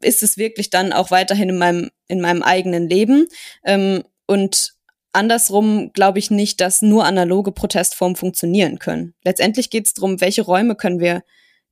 [0.00, 3.26] ist es wirklich dann auch weiterhin in meinem, in meinem eigenen Leben?
[3.64, 4.75] Ähm, und
[5.12, 9.14] andersrum glaube ich nicht, dass nur analoge Protestformen funktionieren können.
[9.24, 11.22] Letztendlich geht es darum, welche Räume können wir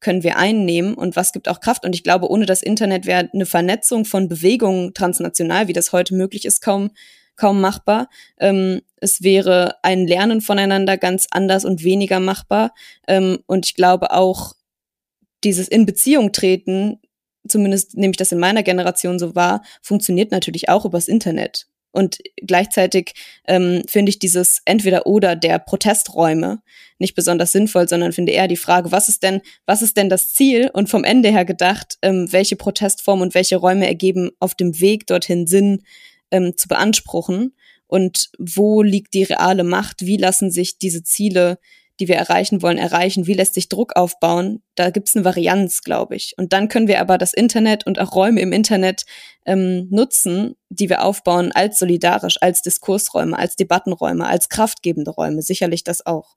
[0.00, 1.86] können wir einnehmen und was gibt auch Kraft.
[1.86, 6.14] Und ich glaube, ohne das Internet wäre eine Vernetzung von Bewegungen transnational, wie das heute
[6.14, 6.90] möglich ist, kaum
[7.36, 8.08] kaum machbar.
[8.38, 12.72] Ähm, es wäre ein Lernen voneinander ganz anders und weniger machbar.
[13.08, 14.54] Ähm, und ich glaube auch,
[15.42, 17.00] dieses in Beziehung treten,
[17.46, 21.66] zumindest nehme ich das in meiner Generation so wahr, funktioniert natürlich auch übers Internet.
[21.94, 23.14] Und gleichzeitig
[23.46, 26.60] ähm, finde ich dieses Entweder-Oder der Protesträume
[26.98, 30.32] nicht besonders sinnvoll, sondern finde eher die Frage, was ist denn, was ist denn das
[30.34, 30.70] Ziel?
[30.72, 35.06] Und vom Ende her gedacht, ähm, welche Protestform und welche Räume ergeben auf dem Weg
[35.06, 35.82] dorthin Sinn
[36.32, 37.54] ähm, zu beanspruchen?
[37.86, 40.04] Und wo liegt die reale Macht?
[40.04, 41.58] Wie lassen sich diese Ziele
[42.00, 43.26] die wir erreichen wollen, erreichen?
[43.26, 44.62] Wie lässt sich Druck aufbauen?
[44.74, 46.34] Da gibt es eine Varianz, glaube ich.
[46.36, 49.04] Und dann können wir aber das Internet und auch Räume im Internet
[49.46, 55.42] ähm, nutzen, die wir aufbauen als solidarisch, als Diskursräume, als Debattenräume, als kraftgebende Räume.
[55.42, 56.36] Sicherlich das auch.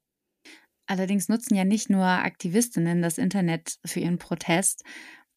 [0.87, 4.83] Allerdings nutzen ja nicht nur Aktivistinnen das Internet für ihren Protest,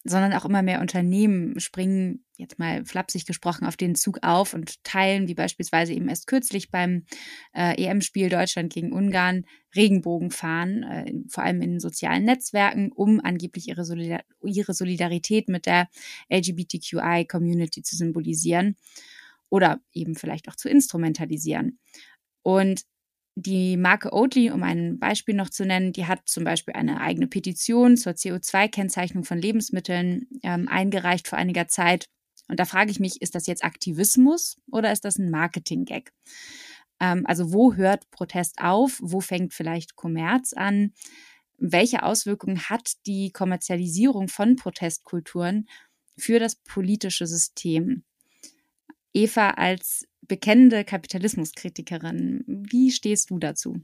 [0.04, 4.82] sondern auch immer mehr Unternehmen springen, jetzt mal flapsig gesprochen, auf den Zug auf und
[4.82, 7.04] teilen, wie beispielsweise eben erst kürzlich beim
[7.52, 9.44] äh, EM-Spiel Deutschland gegen Ungarn,
[9.76, 15.66] Regenbogen fahren, äh, vor allem in sozialen Netzwerken, um angeblich ihre, Solidar ihre Solidarität mit
[15.66, 15.88] der
[16.30, 18.76] LGBTQI-Community zu symbolisieren
[19.50, 21.78] oder eben vielleicht auch zu instrumentalisieren.
[22.42, 22.84] Und
[23.42, 27.26] die Marke Oatly, um ein Beispiel noch zu nennen, die hat zum Beispiel eine eigene
[27.26, 32.06] Petition zur CO2-Kennzeichnung von Lebensmitteln ähm, eingereicht vor einiger Zeit.
[32.48, 36.12] Und da frage ich mich, ist das jetzt Aktivismus oder ist das ein Marketing-Gag?
[37.00, 38.98] Ähm, also wo hört Protest auf?
[39.00, 40.92] Wo fängt vielleicht Kommerz an?
[41.58, 45.68] Welche Auswirkungen hat die Kommerzialisierung von Protestkulturen
[46.16, 48.04] für das politische System?
[49.12, 52.44] Eva als bekennende Kapitalismuskritikerin.
[52.46, 53.80] Wie stehst du dazu?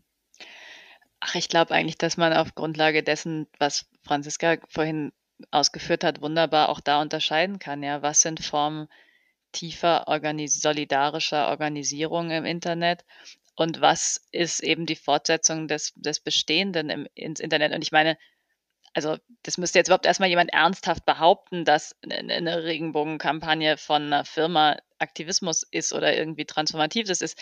[1.18, 5.12] Ach, ich glaube eigentlich, dass man auf Grundlage dessen, was Franziska vorhin
[5.50, 7.82] ausgeführt hat, wunderbar auch da unterscheiden kann.
[7.82, 8.86] Ja, was sind Formen
[9.50, 13.04] tiefer organis solidarischer Organisierung im Internet
[13.56, 17.74] und was ist eben die Fortsetzung des, des Bestehenden im, ins Internet?
[17.74, 18.16] Und ich meine,
[18.96, 24.78] also das müsste jetzt überhaupt erstmal jemand ernsthaft behaupten, dass eine Regenbogenkampagne von einer Firma
[24.98, 27.06] Aktivismus ist oder irgendwie transformativ.
[27.06, 27.38] Das ist,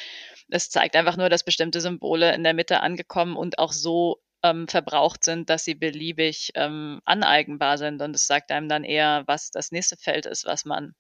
[0.49, 4.67] das zeigt einfach nur, dass bestimmte Symbole in der Mitte angekommen und auch so ähm,
[4.67, 8.03] verbraucht sind, dass sie beliebig ähm, aneigenbar sind.
[8.03, 10.97] Und es sagt einem dann eher, was das nächste Feld ist, was man,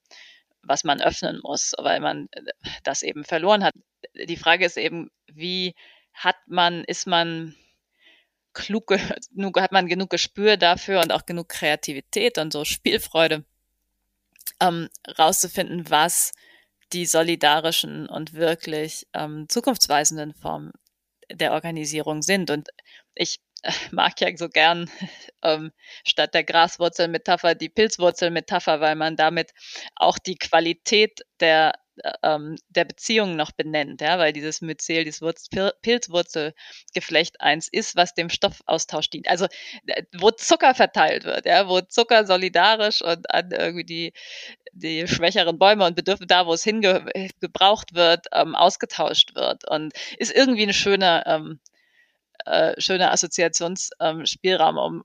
[0.62, 2.42] was man öffnen muss, weil man äh,
[2.84, 3.74] das eben verloren hat.
[4.14, 5.74] Die Frage ist eben, wie
[6.12, 7.56] hat man, ist man
[8.54, 8.86] klug,
[9.34, 13.44] genug, hat man genug Gespür dafür und auch genug Kreativität und so Spielfreude,
[14.60, 14.88] ähm,
[15.18, 16.32] rauszufinden, was
[16.92, 20.72] die solidarischen und wirklich ähm, zukunftsweisenden Formen
[21.30, 22.50] der Organisierung sind.
[22.50, 22.68] Und
[23.14, 23.40] ich
[23.90, 24.90] mag ja so gern
[25.42, 25.72] ähm,
[26.04, 29.52] statt der Graswurzelmetapher die Pilzwurzelmetapher, weil man damit
[29.96, 31.72] auch die Qualität der
[32.22, 35.48] ähm, der Beziehung noch benennt, ja, weil dieses Myzel, dieses Wurz
[35.82, 39.28] Pilzwurzelgeflecht eins ist, was dem Stoffaustausch dient.
[39.28, 39.46] Also
[40.16, 44.12] wo Zucker verteilt wird, ja, wo Zucker solidarisch und an irgendwie die,
[44.72, 49.68] die schwächeren Bäume und Bedürfnisse da, wo es hingebraucht wird, ähm, ausgetauscht wird.
[49.68, 51.60] Und ist irgendwie ein schöner, ähm,
[52.46, 55.04] äh, schöner Assoziationsspielraum, um,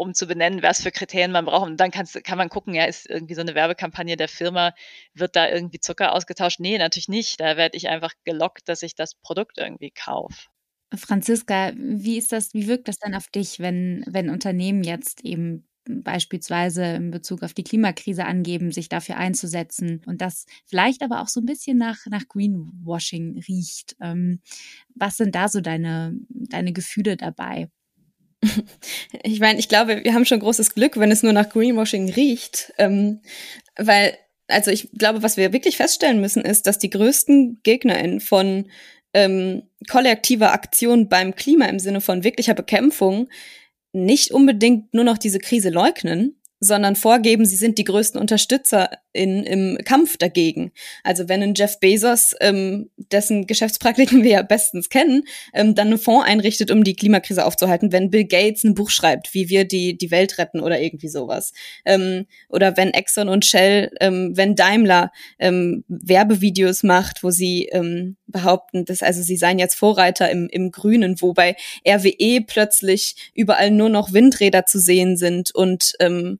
[0.00, 1.68] um zu benennen, was für Kriterien man braucht.
[1.68, 4.72] Und dann kannst, kann man gucken, ja, ist irgendwie so eine Werbekampagne der Firma,
[5.14, 6.60] wird da irgendwie Zucker ausgetauscht?
[6.60, 7.40] Nee, natürlich nicht.
[7.40, 10.48] Da werde ich einfach gelockt, dass ich das Produkt irgendwie kaufe.
[10.94, 15.68] Franziska, wie ist das, wie wirkt das dann auf dich, wenn, wenn Unternehmen jetzt eben
[15.84, 21.28] beispielsweise in Bezug auf die Klimakrise angeben, sich dafür einzusetzen und das vielleicht aber auch
[21.28, 23.96] so ein bisschen nach, nach Greenwashing riecht.
[24.00, 24.40] Ähm,
[24.94, 27.68] was sind da so deine, deine Gefühle dabei?
[29.22, 32.72] Ich meine, ich glaube, wir haben schon großes Glück, wenn es nur nach Greenwashing riecht,
[32.78, 33.20] ähm,
[33.76, 34.16] weil,
[34.48, 38.66] also ich glaube, was wir wirklich feststellen müssen, ist, dass die größten GegnerInnen von
[39.12, 43.28] ähm, kollektiver Aktion beim Klima im Sinne von wirklicher Bekämpfung
[43.92, 49.44] nicht unbedingt nur noch diese Krise leugnen, sondern vorgeben, sie sind die größten Unterstützer in,
[49.44, 50.72] im Kampf dagegen.
[51.02, 55.98] Also wenn ein Jeff Bezos, ähm, dessen Geschäftspraktiken wir ja bestens kennen, ähm, dann einen
[55.98, 59.96] Fonds einrichtet, um die Klimakrise aufzuhalten, wenn Bill Gates ein Buch schreibt, wie wir die,
[59.96, 61.52] die Welt retten oder irgendwie sowas.
[61.84, 68.16] Ähm, oder wenn Exxon und Shell, ähm, wenn Daimler ähm, Werbevideos macht, wo sie ähm,
[68.26, 71.56] behaupten, dass also sie seien jetzt Vorreiter im, im Grünen, wobei
[71.86, 76.38] RWE plötzlich überall nur noch Windräder zu sehen sind und ähm,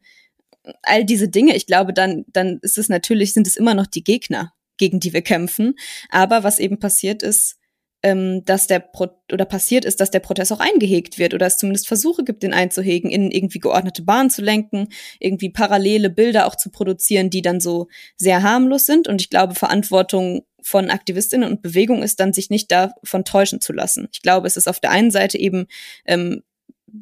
[0.83, 4.05] all diese Dinge, ich glaube, dann, dann ist es natürlich, sind es immer noch die
[4.05, 5.75] Gegner, gegen die wir kämpfen.
[6.11, 7.57] Aber was eben passiert ist,
[8.03, 11.59] ähm, dass der Pro oder passiert ist, dass der Protest auch eingehegt wird oder es
[11.59, 14.89] zumindest Versuche gibt, den einzuhegen, in irgendwie geordnete Bahnen zu lenken,
[15.19, 19.07] irgendwie parallele Bilder auch zu produzieren, die dann so sehr harmlos sind.
[19.07, 23.73] Und ich glaube, Verantwortung von Aktivistinnen und Bewegung ist dann, sich nicht davon täuschen zu
[23.73, 24.09] lassen.
[24.13, 25.67] Ich glaube, es ist auf der einen Seite eben
[26.07, 26.43] ähm,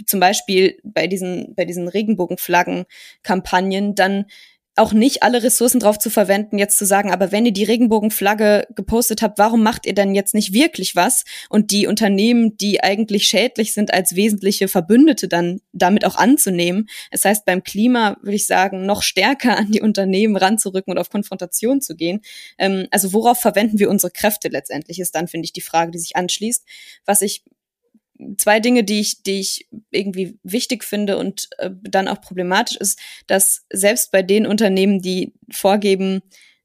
[0.06, 4.26] zum Beispiel bei diesen, bei diesen Regenbogenflaggen-Kampagnen dann
[4.78, 8.66] auch nicht alle Ressourcen drauf zu verwenden, jetzt zu sagen, aber wenn ihr die Regenbogenflagge
[8.74, 11.24] gepostet habt, warum macht ihr denn jetzt nicht wirklich was?
[11.48, 16.88] Und die Unternehmen, die eigentlich schädlich sind, als wesentliche Verbündete dann damit auch anzunehmen.
[17.10, 21.10] Das heißt, beim Klima würde ich sagen, noch stärker an die Unternehmen ranzurücken und auf
[21.10, 22.20] Konfrontation zu gehen.
[22.56, 25.98] Ähm, also worauf verwenden wir unsere Kräfte letztendlich, ist dann, finde ich, die Frage, die
[25.98, 26.64] sich anschließt.
[27.04, 27.42] Was ich
[28.36, 32.98] zwei Dinge, die ich, die ich irgendwie wichtig finde und äh, dann auch problematisch ist,
[33.26, 36.22] dass selbst bei den Unternehmen, die vorgeben,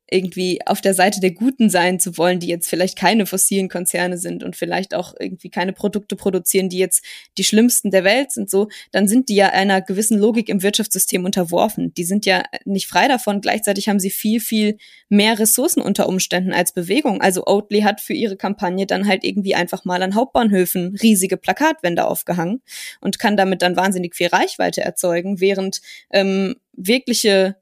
[0.09, 4.17] irgendwie auf der Seite der Guten sein zu wollen, die jetzt vielleicht keine fossilen Konzerne
[4.17, 7.03] sind und vielleicht auch irgendwie keine Produkte produzieren, die jetzt
[7.37, 11.25] die schlimmsten der Welt sind, so, dann sind die ja einer gewissen Logik im Wirtschaftssystem
[11.25, 11.93] unterworfen.
[11.93, 13.41] Die sind ja nicht frei davon.
[13.41, 14.77] Gleichzeitig haben sie viel, viel
[15.09, 17.21] mehr Ressourcen unter Umständen als Bewegung.
[17.21, 22.05] Also Oatly hat für ihre Kampagne dann halt irgendwie einfach mal an Hauptbahnhöfen riesige Plakatwände
[22.05, 22.61] aufgehangen
[23.01, 25.81] und kann damit dann wahnsinnig viel Reichweite erzeugen, während
[26.11, 27.55] ähm, wirkliche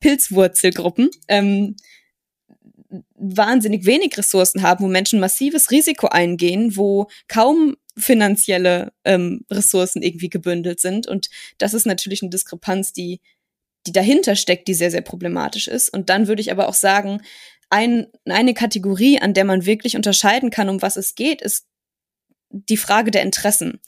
[0.00, 1.76] Pilzwurzelgruppen ähm,
[3.14, 10.30] wahnsinnig wenig Ressourcen haben, wo Menschen massives Risiko eingehen, wo kaum finanzielle ähm, Ressourcen irgendwie
[10.30, 11.06] gebündelt sind.
[11.06, 11.28] Und
[11.58, 13.20] das ist natürlich eine Diskrepanz, die,
[13.86, 15.90] die dahinter steckt, die sehr, sehr problematisch ist.
[15.90, 17.22] Und dann würde ich aber auch sagen,
[17.68, 21.66] ein, eine Kategorie, an der man wirklich unterscheiden kann, um was es geht, ist
[22.50, 23.80] die Frage der Interessen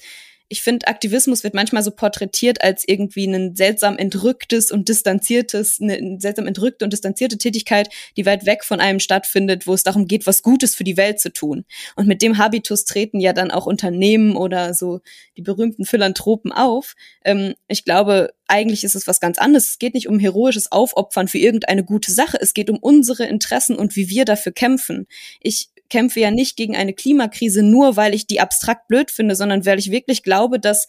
[0.52, 6.20] ich finde, Aktivismus wird manchmal so porträtiert als irgendwie ein seltsam entrücktes und distanziertes, eine
[6.20, 7.88] seltsam entrückte und distanzierte Tätigkeit,
[8.18, 11.20] die weit weg von einem stattfindet, wo es darum geht, was Gutes für die Welt
[11.20, 11.64] zu tun.
[11.96, 15.00] Und mit dem Habitus treten ja dann auch Unternehmen oder so
[15.38, 16.96] die berühmten Philanthropen auf.
[17.24, 19.70] Ähm, ich glaube, eigentlich ist es was ganz anderes.
[19.70, 22.36] Es geht nicht um heroisches Aufopfern für irgendeine gute Sache.
[22.38, 25.06] Es geht um unsere Interessen und wie wir dafür kämpfen.
[25.40, 29.66] Ich kämpfe ja nicht gegen eine Klimakrise nur, weil ich die abstrakt blöd finde, sondern
[29.66, 30.88] weil ich wirklich glaube, dass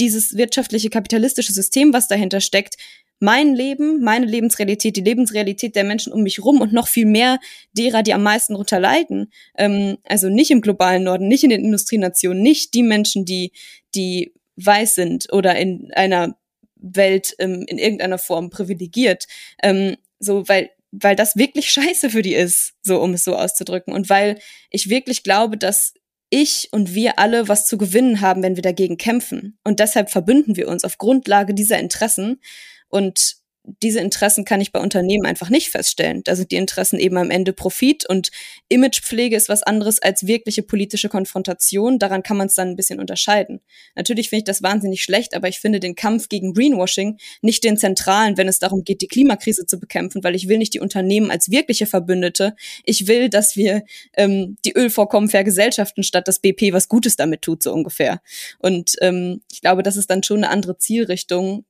[0.00, 2.74] dieses wirtschaftliche kapitalistische System, was dahinter steckt,
[3.20, 7.38] mein Leben, meine Lebensrealität, die Lebensrealität der Menschen um mich rum und noch viel mehr
[7.72, 9.30] derer, die am meisten darunter leiden.
[9.56, 13.52] Ähm, also nicht im globalen Norden, nicht in den Industrienationen, nicht die Menschen, die,
[13.94, 16.36] die weiß sind oder in einer
[16.74, 19.28] Welt ähm, in irgendeiner Form privilegiert.
[19.62, 23.92] Ähm, so, weil weil das wirklich scheiße für die ist, so um es so auszudrücken.
[23.92, 24.38] Und weil
[24.70, 25.94] ich wirklich glaube, dass
[26.30, 29.58] ich und wir alle was zu gewinnen haben, wenn wir dagegen kämpfen.
[29.64, 32.40] Und deshalb verbünden wir uns auf Grundlage dieser Interessen.
[32.88, 36.22] Und diese Interessen kann ich bei Unternehmen einfach nicht feststellen.
[36.24, 38.30] Da sind die Interessen eben am Ende Profit und
[38.68, 42.00] Imagepflege ist was anderes als wirkliche politische Konfrontation.
[42.00, 43.60] Daran kann man es dann ein bisschen unterscheiden.
[43.94, 47.76] Natürlich finde ich das wahnsinnig schlecht, aber ich finde den Kampf gegen Greenwashing nicht den
[47.76, 51.30] zentralen, wenn es darum geht, die Klimakrise zu bekämpfen, weil ich will nicht die Unternehmen
[51.30, 52.56] als wirkliche Verbündete.
[52.84, 53.84] Ich will, dass wir
[54.14, 58.20] ähm, die Ölvorkommen vergesellschaften, statt dass BP was Gutes damit tut, so ungefähr.
[58.58, 61.64] Und ähm, ich glaube, das ist dann schon eine andere Zielrichtung,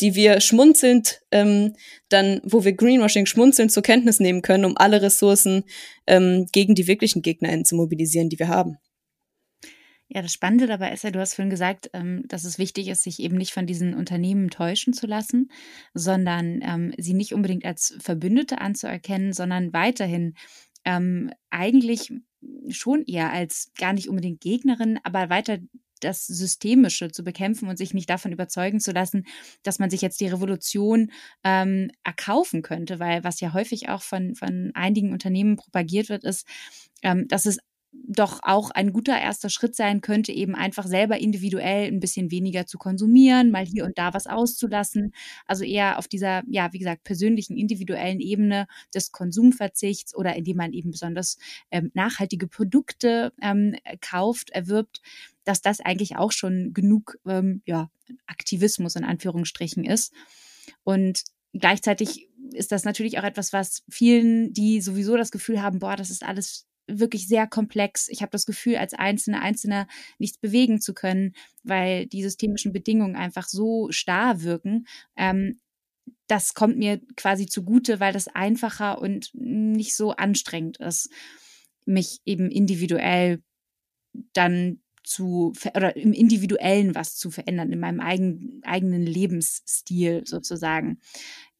[0.00, 1.74] die wir schmunzelnd ähm,
[2.08, 5.64] dann, wo wir Greenwashing schmunzelnd zur Kenntnis nehmen können, um alle Ressourcen
[6.06, 8.78] ähm, gegen die wirklichen GegnerInnen zu mobilisieren, die wir haben.
[10.08, 13.02] Ja, das Spannende dabei ist ja, du hast vorhin gesagt, ähm, dass es wichtig ist,
[13.02, 15.50] sich eben nicht von diesen Unternehmen täuschen zu lassen,
[15.94, 20.34] sondern ähm, sie nicht unbedingt als Verbündete anzuerkennen, sondern weiterhin
[20.84, 22.12] ähm, eigentlich
[22.68, 25.58] schon eher als gar nicht unbedingt Gegnerin, aber weiter
[26.04, 29.26] das Systemische zu bekämpfen und sich nicht davon überzeugen zu lassen,
[29.62, 31.10] dass man sich jetzt die Revolution
[31.42, 36.46] ähm, erkaufen könnte, weil was ja häufig auch von, von einigen Unternehmen propagiert wird, ist,
[37.02, 37.58] ähm, dass es
[38.06, 42.66] doch auch ein guter erster Schritt sein könnte, eben einfach selber individuell ein bisschen weniger
[42.66, 45.12] zu konsumieren, mal hier und da was auszulassen.
[45.46, 50.72] Also eher auf dieser, ja, wie gesagt, persönlichen, individuellen Ebene des Konsumverzichts oder indem man
[50.72, 51.38] eben besonders
[51.70, 55.00] ähm, nachhaltige Produkte ähm, kauft, erwirbt,
[55.44, 57.90] dass das eigentlich auch schon genug, ähm, ja,
[58.26, 60.12] Aktivismus in Anführungsstrichen ist.
[60.82, 61.24] Und
[61.54, 66.10] gleichzeitig ist das natürlich auch etwas, was vielen, die sowieso das Gefühl haben, boah, das
[66.10, 68.08] ist alles wirklich sehr komplex.
[68.08, 69.86] Ich habe das Gefühl, als Einzelne, Einzelner
[70.18, 74.86] nichts bewegen zu können, weil die systemischen Bedingungen einfach so starr wirken.
[75.16, 75.60] Ähm,
[76.26, 81.10] das kommt mir quasi zugute, weil das einfacher und nicht so anstrengend ist,
[81.86, 83.42] mich eben individuell
[84.32, 90.98] dann zu oder im Individuellen was zu verändern, in meinem eigen, eigenen Lebensstil sozusagen.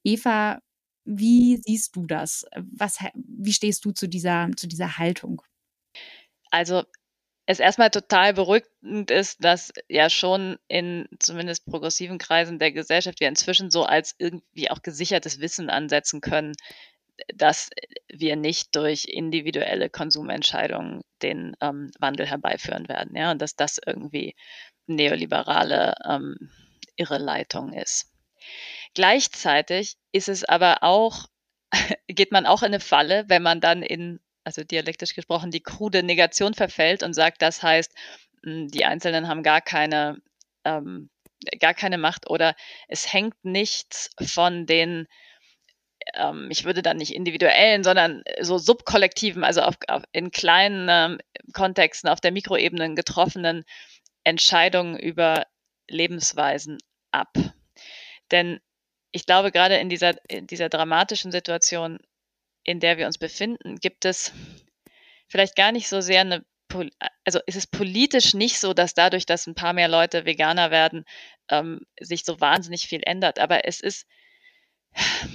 [0.03, 0.61] Eva,
[1.05, 2.44] wie siehst du das?
[2.57, 5.42] Was, wie stehst du zu dieser, zu dieser Haltung?
[6.50, 6.84] Also
[7.46, 13.28] es erstmal total beruhigend ist, dass ja schon in zumindest progressiven Kreisen der Gesellschaft wir
[13.28, 16.55] inzwischen so als irgendwie auch gesichertes Wissen ansetzen können,
[17.34, 17.70] dass
[18.09, 24.34] wir nicht durch individuelle Konsumentscheidungen den ähm, Wandel herbeiführen werden, ja, und dass das irgendwie
[24.86, 26.50] neoliberale ähm,
[26.96, 28.13] Irreleitung ist.
[28.95, 31.26] Gleichzeitig ist es aber auch,
[32.09, 36.03] geht man auch in eine Falle, wenn man dann in also dialektisch gesprochen, die krude
[36.03, 37.92] Negation verfällt und sagt, das heißt,
[38.45, 40.18] hm, die Einzelnen haben gar keine,
[40.64, 41.11] ähm,
[41.61, 42.55] gar keine Macht oder
[42.88, 45.09] es hängt nichts von den,
[46.14, 51.18] ähm, ich würde dann nicht individuellen, sondern so subkollektiven, also auf, auf, in kleinen ähm,
[51.55, 53.64] Kontexten auf der Mikroebene getroffenen
[54.24, 55.47] Entscheidungen über
[55.88, 56.78] Lebensweisen
[57.11, 57.32] ab.
[58.30, 58.61] Denn
[59.14, 61.98] ich glaube, gerade in dieser, in dieser dramatischen Situation
[62.64, 64.32] in der wir uns befinden, gibt es
[65.28, 66.44] vielleicht gar nicht so sehr eine,
[67.24, 71.04] also ist es politisch nicht so, dass dadurch, dass ein paar mehr Leute Veganer werden,
[71.50, 73.38] ähm, sich so wahnsinnig viel ändert.
[73.38, 74.06] Aber es ist,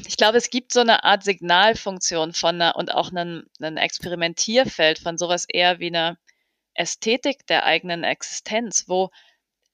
[0.07, 5.17] ich glaube, es gibt so eine Art Signalfunktion von einer und auch einen Experimentierfeld von
[5.17, 6.17] sowas eher wie einer
[6.73, 9.11] Ästhetik der eigenen Existenz, wo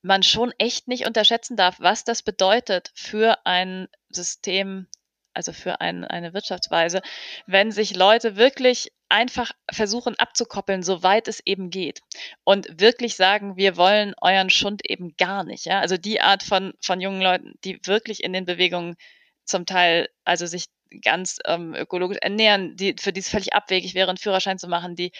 [0.05, 4.87] man schon echt nicht unterschätzen darf, was das bedeutet für ein System
[5.33, 7.01] also für ein, eine Wirtschaftsweise,
[7.45, 11.99] wenn sich Leute wirklich einfach versuchen abzukoppeln, soweit es eben geht.
[12.45, 15.65] Und wirklich sagen, wir wollen euren Schund eben gar nicht.
[15.65, 15.81] Ja?
[15.81, 18.95] Also die Art von, von jungen Leuten, die wirklich in den Bewegungen
[19.43, 20.67] zum Teil, also sich
[21.01, 24.95] ganz ähm, ökologisch ernähren, die, für die es völlig abwegig wäre, einen Führerschein zu machen,
[24.95, 25.11] die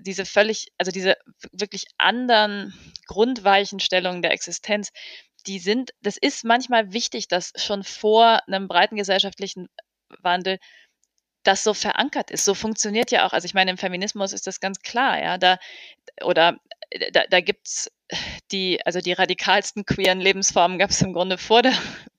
[0.00, 1.16] diese völlig, also diese
[1.52, 2.74] wirklich anderen
[3.06, 4.90] Grundweichenstellungen der Existenz,
[5.46, 9.68] die sind, das ist manchmal wichtig, dass schon vor einem breiten gesellschaftlichen
[10.20, 10.58] Wandel
[11.42, 12.44] das so verankert ist.
[12.44, 15.58] So funktioniert ja auch, also ich meine, im Feminismus ist das ganz klar, ja, da,
[16.22, 16.58] oder
[17.12, 17.90] da, da gibt's
[18.50, 21.72] die, also die radikalsten queeren Lebensformen gab es im Grunde vor der,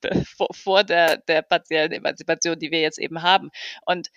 [0.51, 3.51] vor der, der partiellen Emanzipation, die wir jetzt eben haben.
[3.85, 4.09] Und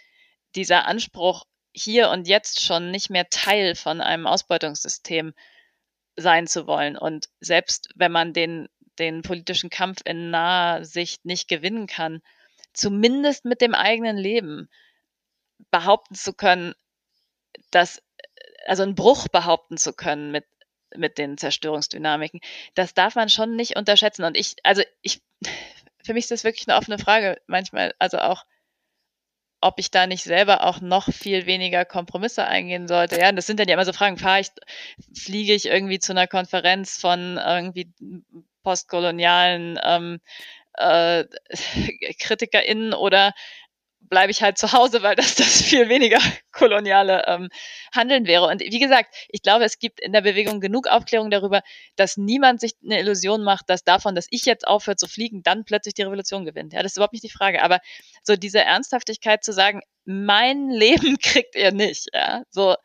[0.54, 1.44] dieser Anspruch,
[1.74, 5.34] hier und jetzt schon nicht mehr Teil von einem Ausbeutungssystem
[6.16, 6.96] sein zu wollen.
[6.96, 8.68] Und selbst wenn man den
[8.98, 12.22] den politischen Kampf in naher Sicht nicht gewinnen kann,
[12.72, 14.68] zumindest mit dem eigenen Leben
[15.70, 16.74] behaupten zu können,
[17.70, 18.02] dass,
[18.66, 20.44] also einen Bruch behaupten zu können mit,
[20.96, 22.40] mit den Zerstörungsdynamiken,
[22.74, 24.24] das darf man schon nicht unterschätzen.
[24.24, 25.22] Und ich, also ich,
[26.04, 28.44] für mich ist das wirklich eine offene Frage manchmal, also auch,
[29.64, 33.18] ob ich da nicht selber auch noch viel weniger Kompromisse eingehen sollte.
[33.18, 34.48] Ja, das sind dann ja immer so Fragen, fahre ich,
[35.16, 37.90] fliege ich irgendwie zu einer Konferenz von irgendwie
[38.62, 40.20] postkolonialen ähm,
[40.74, 41.24] äh,
[42.20, 43.32] KritikerInnen oder
[44.14, 46.20] bleibe ich halt zu Hause, weil das das viel weniger
[46.52, 47.48] koloniale ähm,
[47.92, 48.46] Handeln wäre.
[48.46, 51.62] Und wie gesagt, ich glaube, es gibt in der Bewegung genug Aufklärung darüber,
[51.96, 55.64] dass niemand sich eine Illusion macht, dass davon, dass ich jetzt aufhöre zu fliegen, dann
[55.64, 56.74] plötzlich die Revolution gewinnt.
[56.74, 57.60] Ja, das ist überhaupt nicht die Frage.
[57.60, 57.80] Aber
[58.22, 62.76] so diese Ernsthaftigkeit zu sagen, mein Leben kriegt ihr nicht, ja, so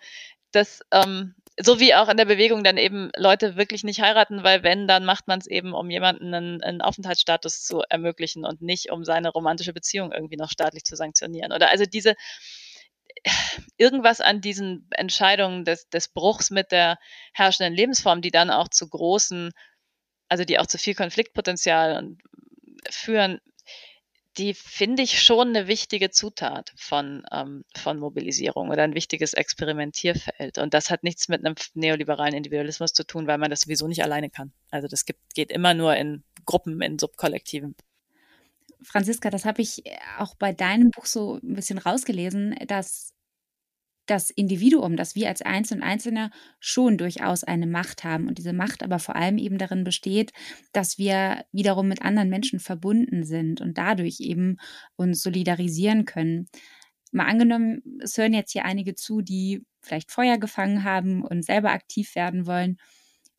[0.51, 4.63] das ähm, so wie auch in der Bewegung dann eben Leute wirklich nicht heiraten, weil
[4.63, 8.91] wenn, dann macht man es eben, um jemanden einen, einen Aufenthaltsstatus zu ermöglichen und nicht,
[8.91, 11.51] um seine romantische Beziehung irgendwie noch staatlich zu sanktionieren.
[11.51, 12.15] Oder also diese
[13.77, 16.97] irgendwas an diesen Entscheidungen des, des Bruchs mit der
[17.33, 19.51] herrschenden Lebensform, die dann auch zu großen,
[20.29, 22.15] also die auch zu viel Konfliktpotenzial
[22.89, 23.41] führen,
[24.39, 30.57] die finde ich schon eine wichtige Zutat von, ähm, von Mobilisierung oder ein wichtiges Experimentierfeld.
[30.57, 34.01] Und das hat nichts mit einem neoliberalen Individualismus zu tun, weil man das sowieso nicht
[34.01, 34.53] alleine kann.
[34.71, 37.75] Also das gibt, geht immer nur in Gruppen, in Subkollektiven.
[38.81, 39.83] Franziska, das habe ich
[40.17, 43.13] auch bei deinem Buch so ein bisschen rausgelesen, dass
[44.09, 48.53] das Individuum, dass wir als Einzelne und Einzelne schon durchaus eine Macht haben und diese
[48.53, 50.31] Macht aber vor allem eben darin besteht,
[50.71, 54.57] dass wir wiederum mit anderen Menschen verbunden sind und dadurch eben
[54.95, 56.47] uns solidarisieren können.
[57.11, 61.71] Mal angenommen, es hören jetzt hier einige zu, die vielleicht Feuer gefangen haben und selber
[61.71, 62.77] aktiv werden wollen.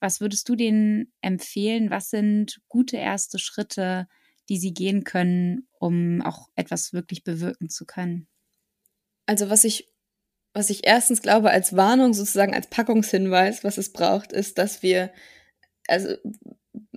[0.01, 1.91] Was würdest du denen empfehlen?
[1.91, 4.09] Was sind gute erste Schritte,
[4.49, 8.27] die sie gehen können, um auch etwas wirklich bewirken zu können?
[9.27, 9.90] Also was ich
[10.53, 15.11] was ich erstens glaube, als Warnung sozusagen, als Packungshinweis, was es braucht, ist, dass wir,
[15.89, 16.15] also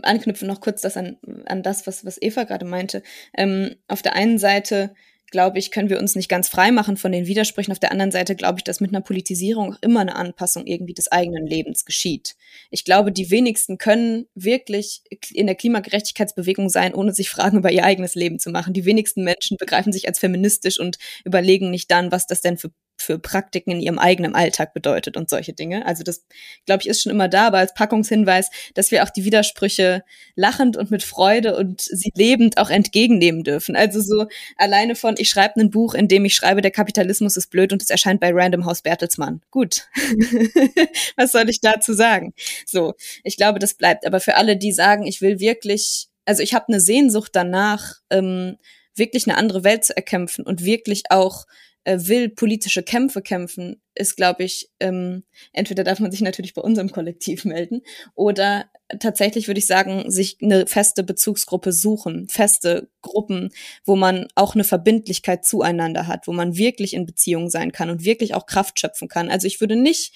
[0.01, 3.03] anknüpfen noch kurz das an, an das, was, was Eva gerade meinte.
[3.37, 4.93] Ähm, auf der einen Seite
[5.33, 7.71] glaube ich, können wir uns nicht ganz frei machen von den Widersprüchen.
[7.71, 10.93] Auf der anderen Seite glaube ich, dass mit einer Politisierung auch immer eine Anpassung irgendwie
[10.93, 12.35] des eigenen Lebens geschieht.
[12.69, 15.01] Ich glaube, die wenigsten können wirklich
[15.31, 18.75] in der Klimagerechtigkeitsbewegung sein, ohne sich Fragen über ihr eigenes Leben zu machen.
[18.75, 22.69] Die wenigsten Menschen begreifen sich als feministisch und überlegen nicht dann, was das denn für
[22.97, 25.85] für Praktiken in ihrem eigenen Alltag bedeutet und solche Dinge.
[25.85, 26.25] Also das,
[26.65, 30.03] glaube ich, ist schon immer da, aber als Packungshinweis, dass wir auch die Widersprüche
[30.35, 33.75] lachend und mit Freude und sie lebend auch entgegennehmen dürfen.
[33.75, 34.27] Also so
[34.57, 37.81] alleine von, ich schreibe ein Buch, in dem ich schreibe, der Kapitalismus ist blöd und
[37.81, 39.41] es erscheint bei Random House Bertelsmann.
[39.51, 39.87] Gut.
[41.15, 42.33] Was soll ich dazu sagen?
[42.65, 44.05] So, ich glaube, das bleibt.
[44.05, 48.57] Aber für alle, die sagen, ich will wirklich, also ich habe eine Sehnsucht danach, ähm,
[48.95, 51.45] wirklich eine andere Welt zu erkämpfen und wirklich auch
[51.83, 56.61] äh, will politische Kämpfe kämpfen, ist, glaube ich, ähm, entweder darf man sich natürlich bei
[56.61, 57.81] unserem Kollektiv melden
[58.15, 58.65] oder
[58.99, 63.49] tatsächlich würde ich sagen, sich eine feste Bezugsgruppe suchen, feste Gruppen,
[63.85, 68.03] wo man auch eine Verbindlichkeit zueinander hat, wo man wirklich in Beziehung sein kann und
[68.03, 69.29] wirklich auch Kraft schöpfen kann.
[69.29, 70.13] Also ich würde nicht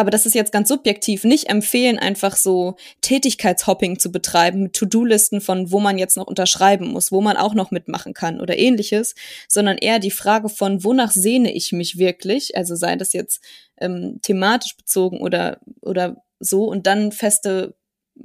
[0.00, 5.42] aber das ist jetzt ganz subjektiv, nicht empfehlen, einfach so Tätigkeitshopping zu betreiben mit To-Do-Listen
[5.42, 9.14] von, wo man jetzt noch unterschreiben muss, wo man auch noch mitmachen kann oder ähnliches,
[9.46, 13.44] sondern eher die Frage von, wonach sehne ich mich wirklich, also sei das jetzt
[13.78, 17.74] ähm, thematisch bezogen oder, oder so und dann feste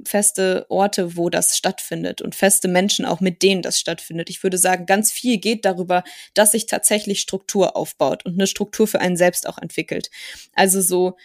[0.04, 4.28] feste Orte, wo das stattfindet und feste Menschen auch, mit denen das stattfindet.
[4.28, 6.04] Ich würde sagen, ganz viel geht darüber,
[6.34, 10.10] dass sich tatsächlich Struktur aufbaut und eine Struktur für einen selbst auch entwickelt.
[10.54, 11.16] Also so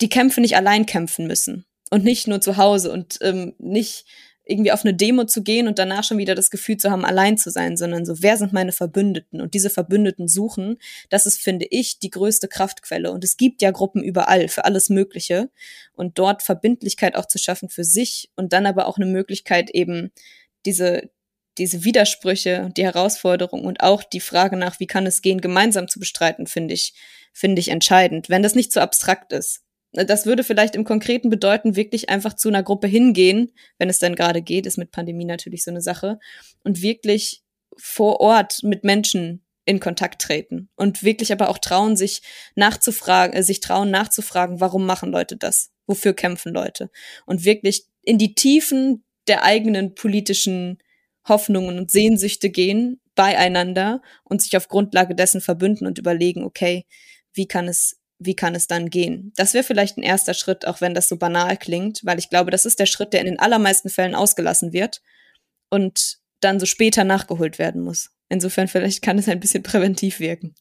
[0.00, 4.06] die Kämpfe nicht allein kämpfen müssen und nicht nur zu Hause und ähm, nicht
[4.44, 7.38] irgendwie auf eine Demo zu gehen und danach schon wieder das Gefühl zu haben, allein
[7.38, 9.40] zu sein, sondern so, wer sind meine Verbündeten?
[9.40, 10.78] Und diese Verbündeten suchen,
[11.10, 13.12] das ist, finde ich, die größte Kraftquelle.
[13.12, 15.48] Und es gibt ja Gruppen überall für alles Mögliche.
[15.92, 20.10] Und dort Verbindlichkeit auch zu schaffen für sich und dann aber auch eine Möglichkeit eben
[20.66, 21.10] diese,
[21.56, 26.00] diese Widersprüche, die Herausforderungen und auch die Frage nach, wie kann es gehen, gemeinsam zu
[26.00, 26.94] bestreiten, finde ich,
[27.32, 28.28] finde ich entscheidend.
[28.28, 29.62] Wenn das nicht zu abstrakt ist,
[29.92, 34.14] das würde vielleicht im Konkreten bedeuten, wirklich einfach zu einer Gruppe hingehen, wenn es dann
[34.14, 36.18] gerade geht, ist mit Pandemie natürlich so eine Sache,
[36.64, 37.42] und wirklich
[37.76, 42.22] vor Ort mit Menschen in Kontakt treten und wirklich aber auch trauen, sich
[42.56, 45.70] nachzufragen, äh, sich trauen nachzufragen, warum machen Leute das?
[45.86, 46.90] Wofür kämpfen Leute?
[47.26, 50.78] Und wirklich in die Tiefen der eigenen politischen
[51.28, 56.86] Hoffnungen und Sehnsüchte gehen, beieinander und sich auf Grundlage dessen verbünden und überlegen, okay,
[57.32, 59.32] wie kann es wie kann es dann gehen?
[59.36, 62.50] Das wäre vielleicht ein erster Schritt, auch wenn das so banal klingt, weil ich glaube,
[62.50, 65.02] das ist der Schritt, der in den allermeisten Fällen ausgelassen wird
[65.70, 68.10] und dann so später nachgeholt werden muss.
[68.28, 70.54] Insofern vielleicht kann es ein bisschen präventiv wirken.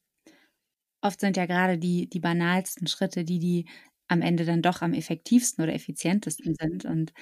[1.01, 3.67] Oft sind ja gerade die, die banalsten Schritte, die die
[4.11, 6.83] am Ende dann doch am effektivsten oder effizientesten sind.
[6.85, 7.13] Und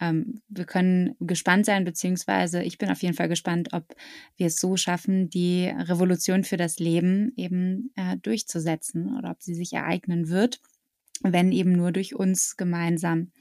[0.00, 3.94] ähm, wir können gespannt sein, beziehungsweise ich bin auf jeden Fall gespannt, ob
[4.36, 9.54] wir es so schaffen, die Revolution für das Leben eben äh, durchzusetzen oder ob sie
[9.54, 10.60] sich ereignen wird,
[11.22, 13.32] wenn eben nur durch uns gemeinsam.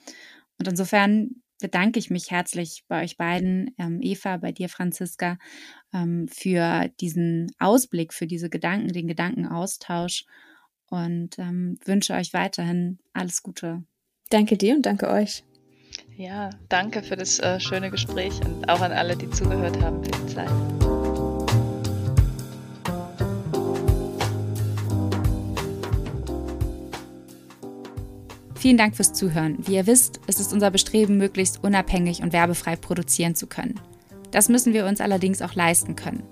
[0.59, 1.29] Und insofern
[1.61, 5.37] bedanke ich mich herzlich bei euch beiden, ähm, Eva, bei dir, Franziska,
[5.93, 10.25] ähm, für diesen Ausblick, für diese Gedanken, den Gedankenaustausch
[10.89, 13.83] und ähm, wünsche euch weiterhin alles Gute.
[14.29, 15.43] Danke dir und danke euch.
[16.17, 20.11] Ja, danke für das äh, schöne Gespräch und auch an alle, die zugehört haben für
[20.11, 20.49] die Zeit.
[28.55, 29.59] Vielen Dank fürs Zuhören.
[29.65, 33.79] Wie ihr wisst, ist es unser Bestreben, möglichst unabhängig und werbefrei produzieren zu können.
[34.31, 36.23] Das müssen wir uns allerdings auch leisten können.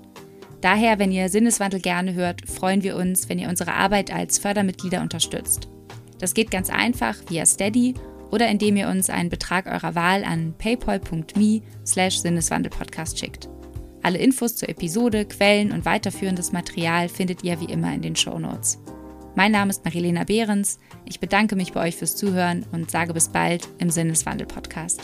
[0.61, 5.01] Daher, wenn ihr Sinneswandel gerne hört, freuen wir uns, wenn ihr unsere Arbeit als Fördermitglieder
[5.01, 5.67] unterstützt.
[6.19, 7.93] Das geht ganz einfach via Steady
[8.31, 13.49] oder indem ihr uns einen Betrag eurer Wahl an paypal.me slash Sinneswandelpodcast schickt.
[14.01, 18.37] Alle Infos zur Episode, Quellen und weiterführendes Material findet ihr wie immer in den Show
[18.37, 18.79] Notes.
[19.35, 20.79] Mein Name ist Marilena Behrens.
[21.05, 25.01] Ich bedanke mich bei euch fürs Zuhören und sage bis bald im Sinneswandel-Podcast.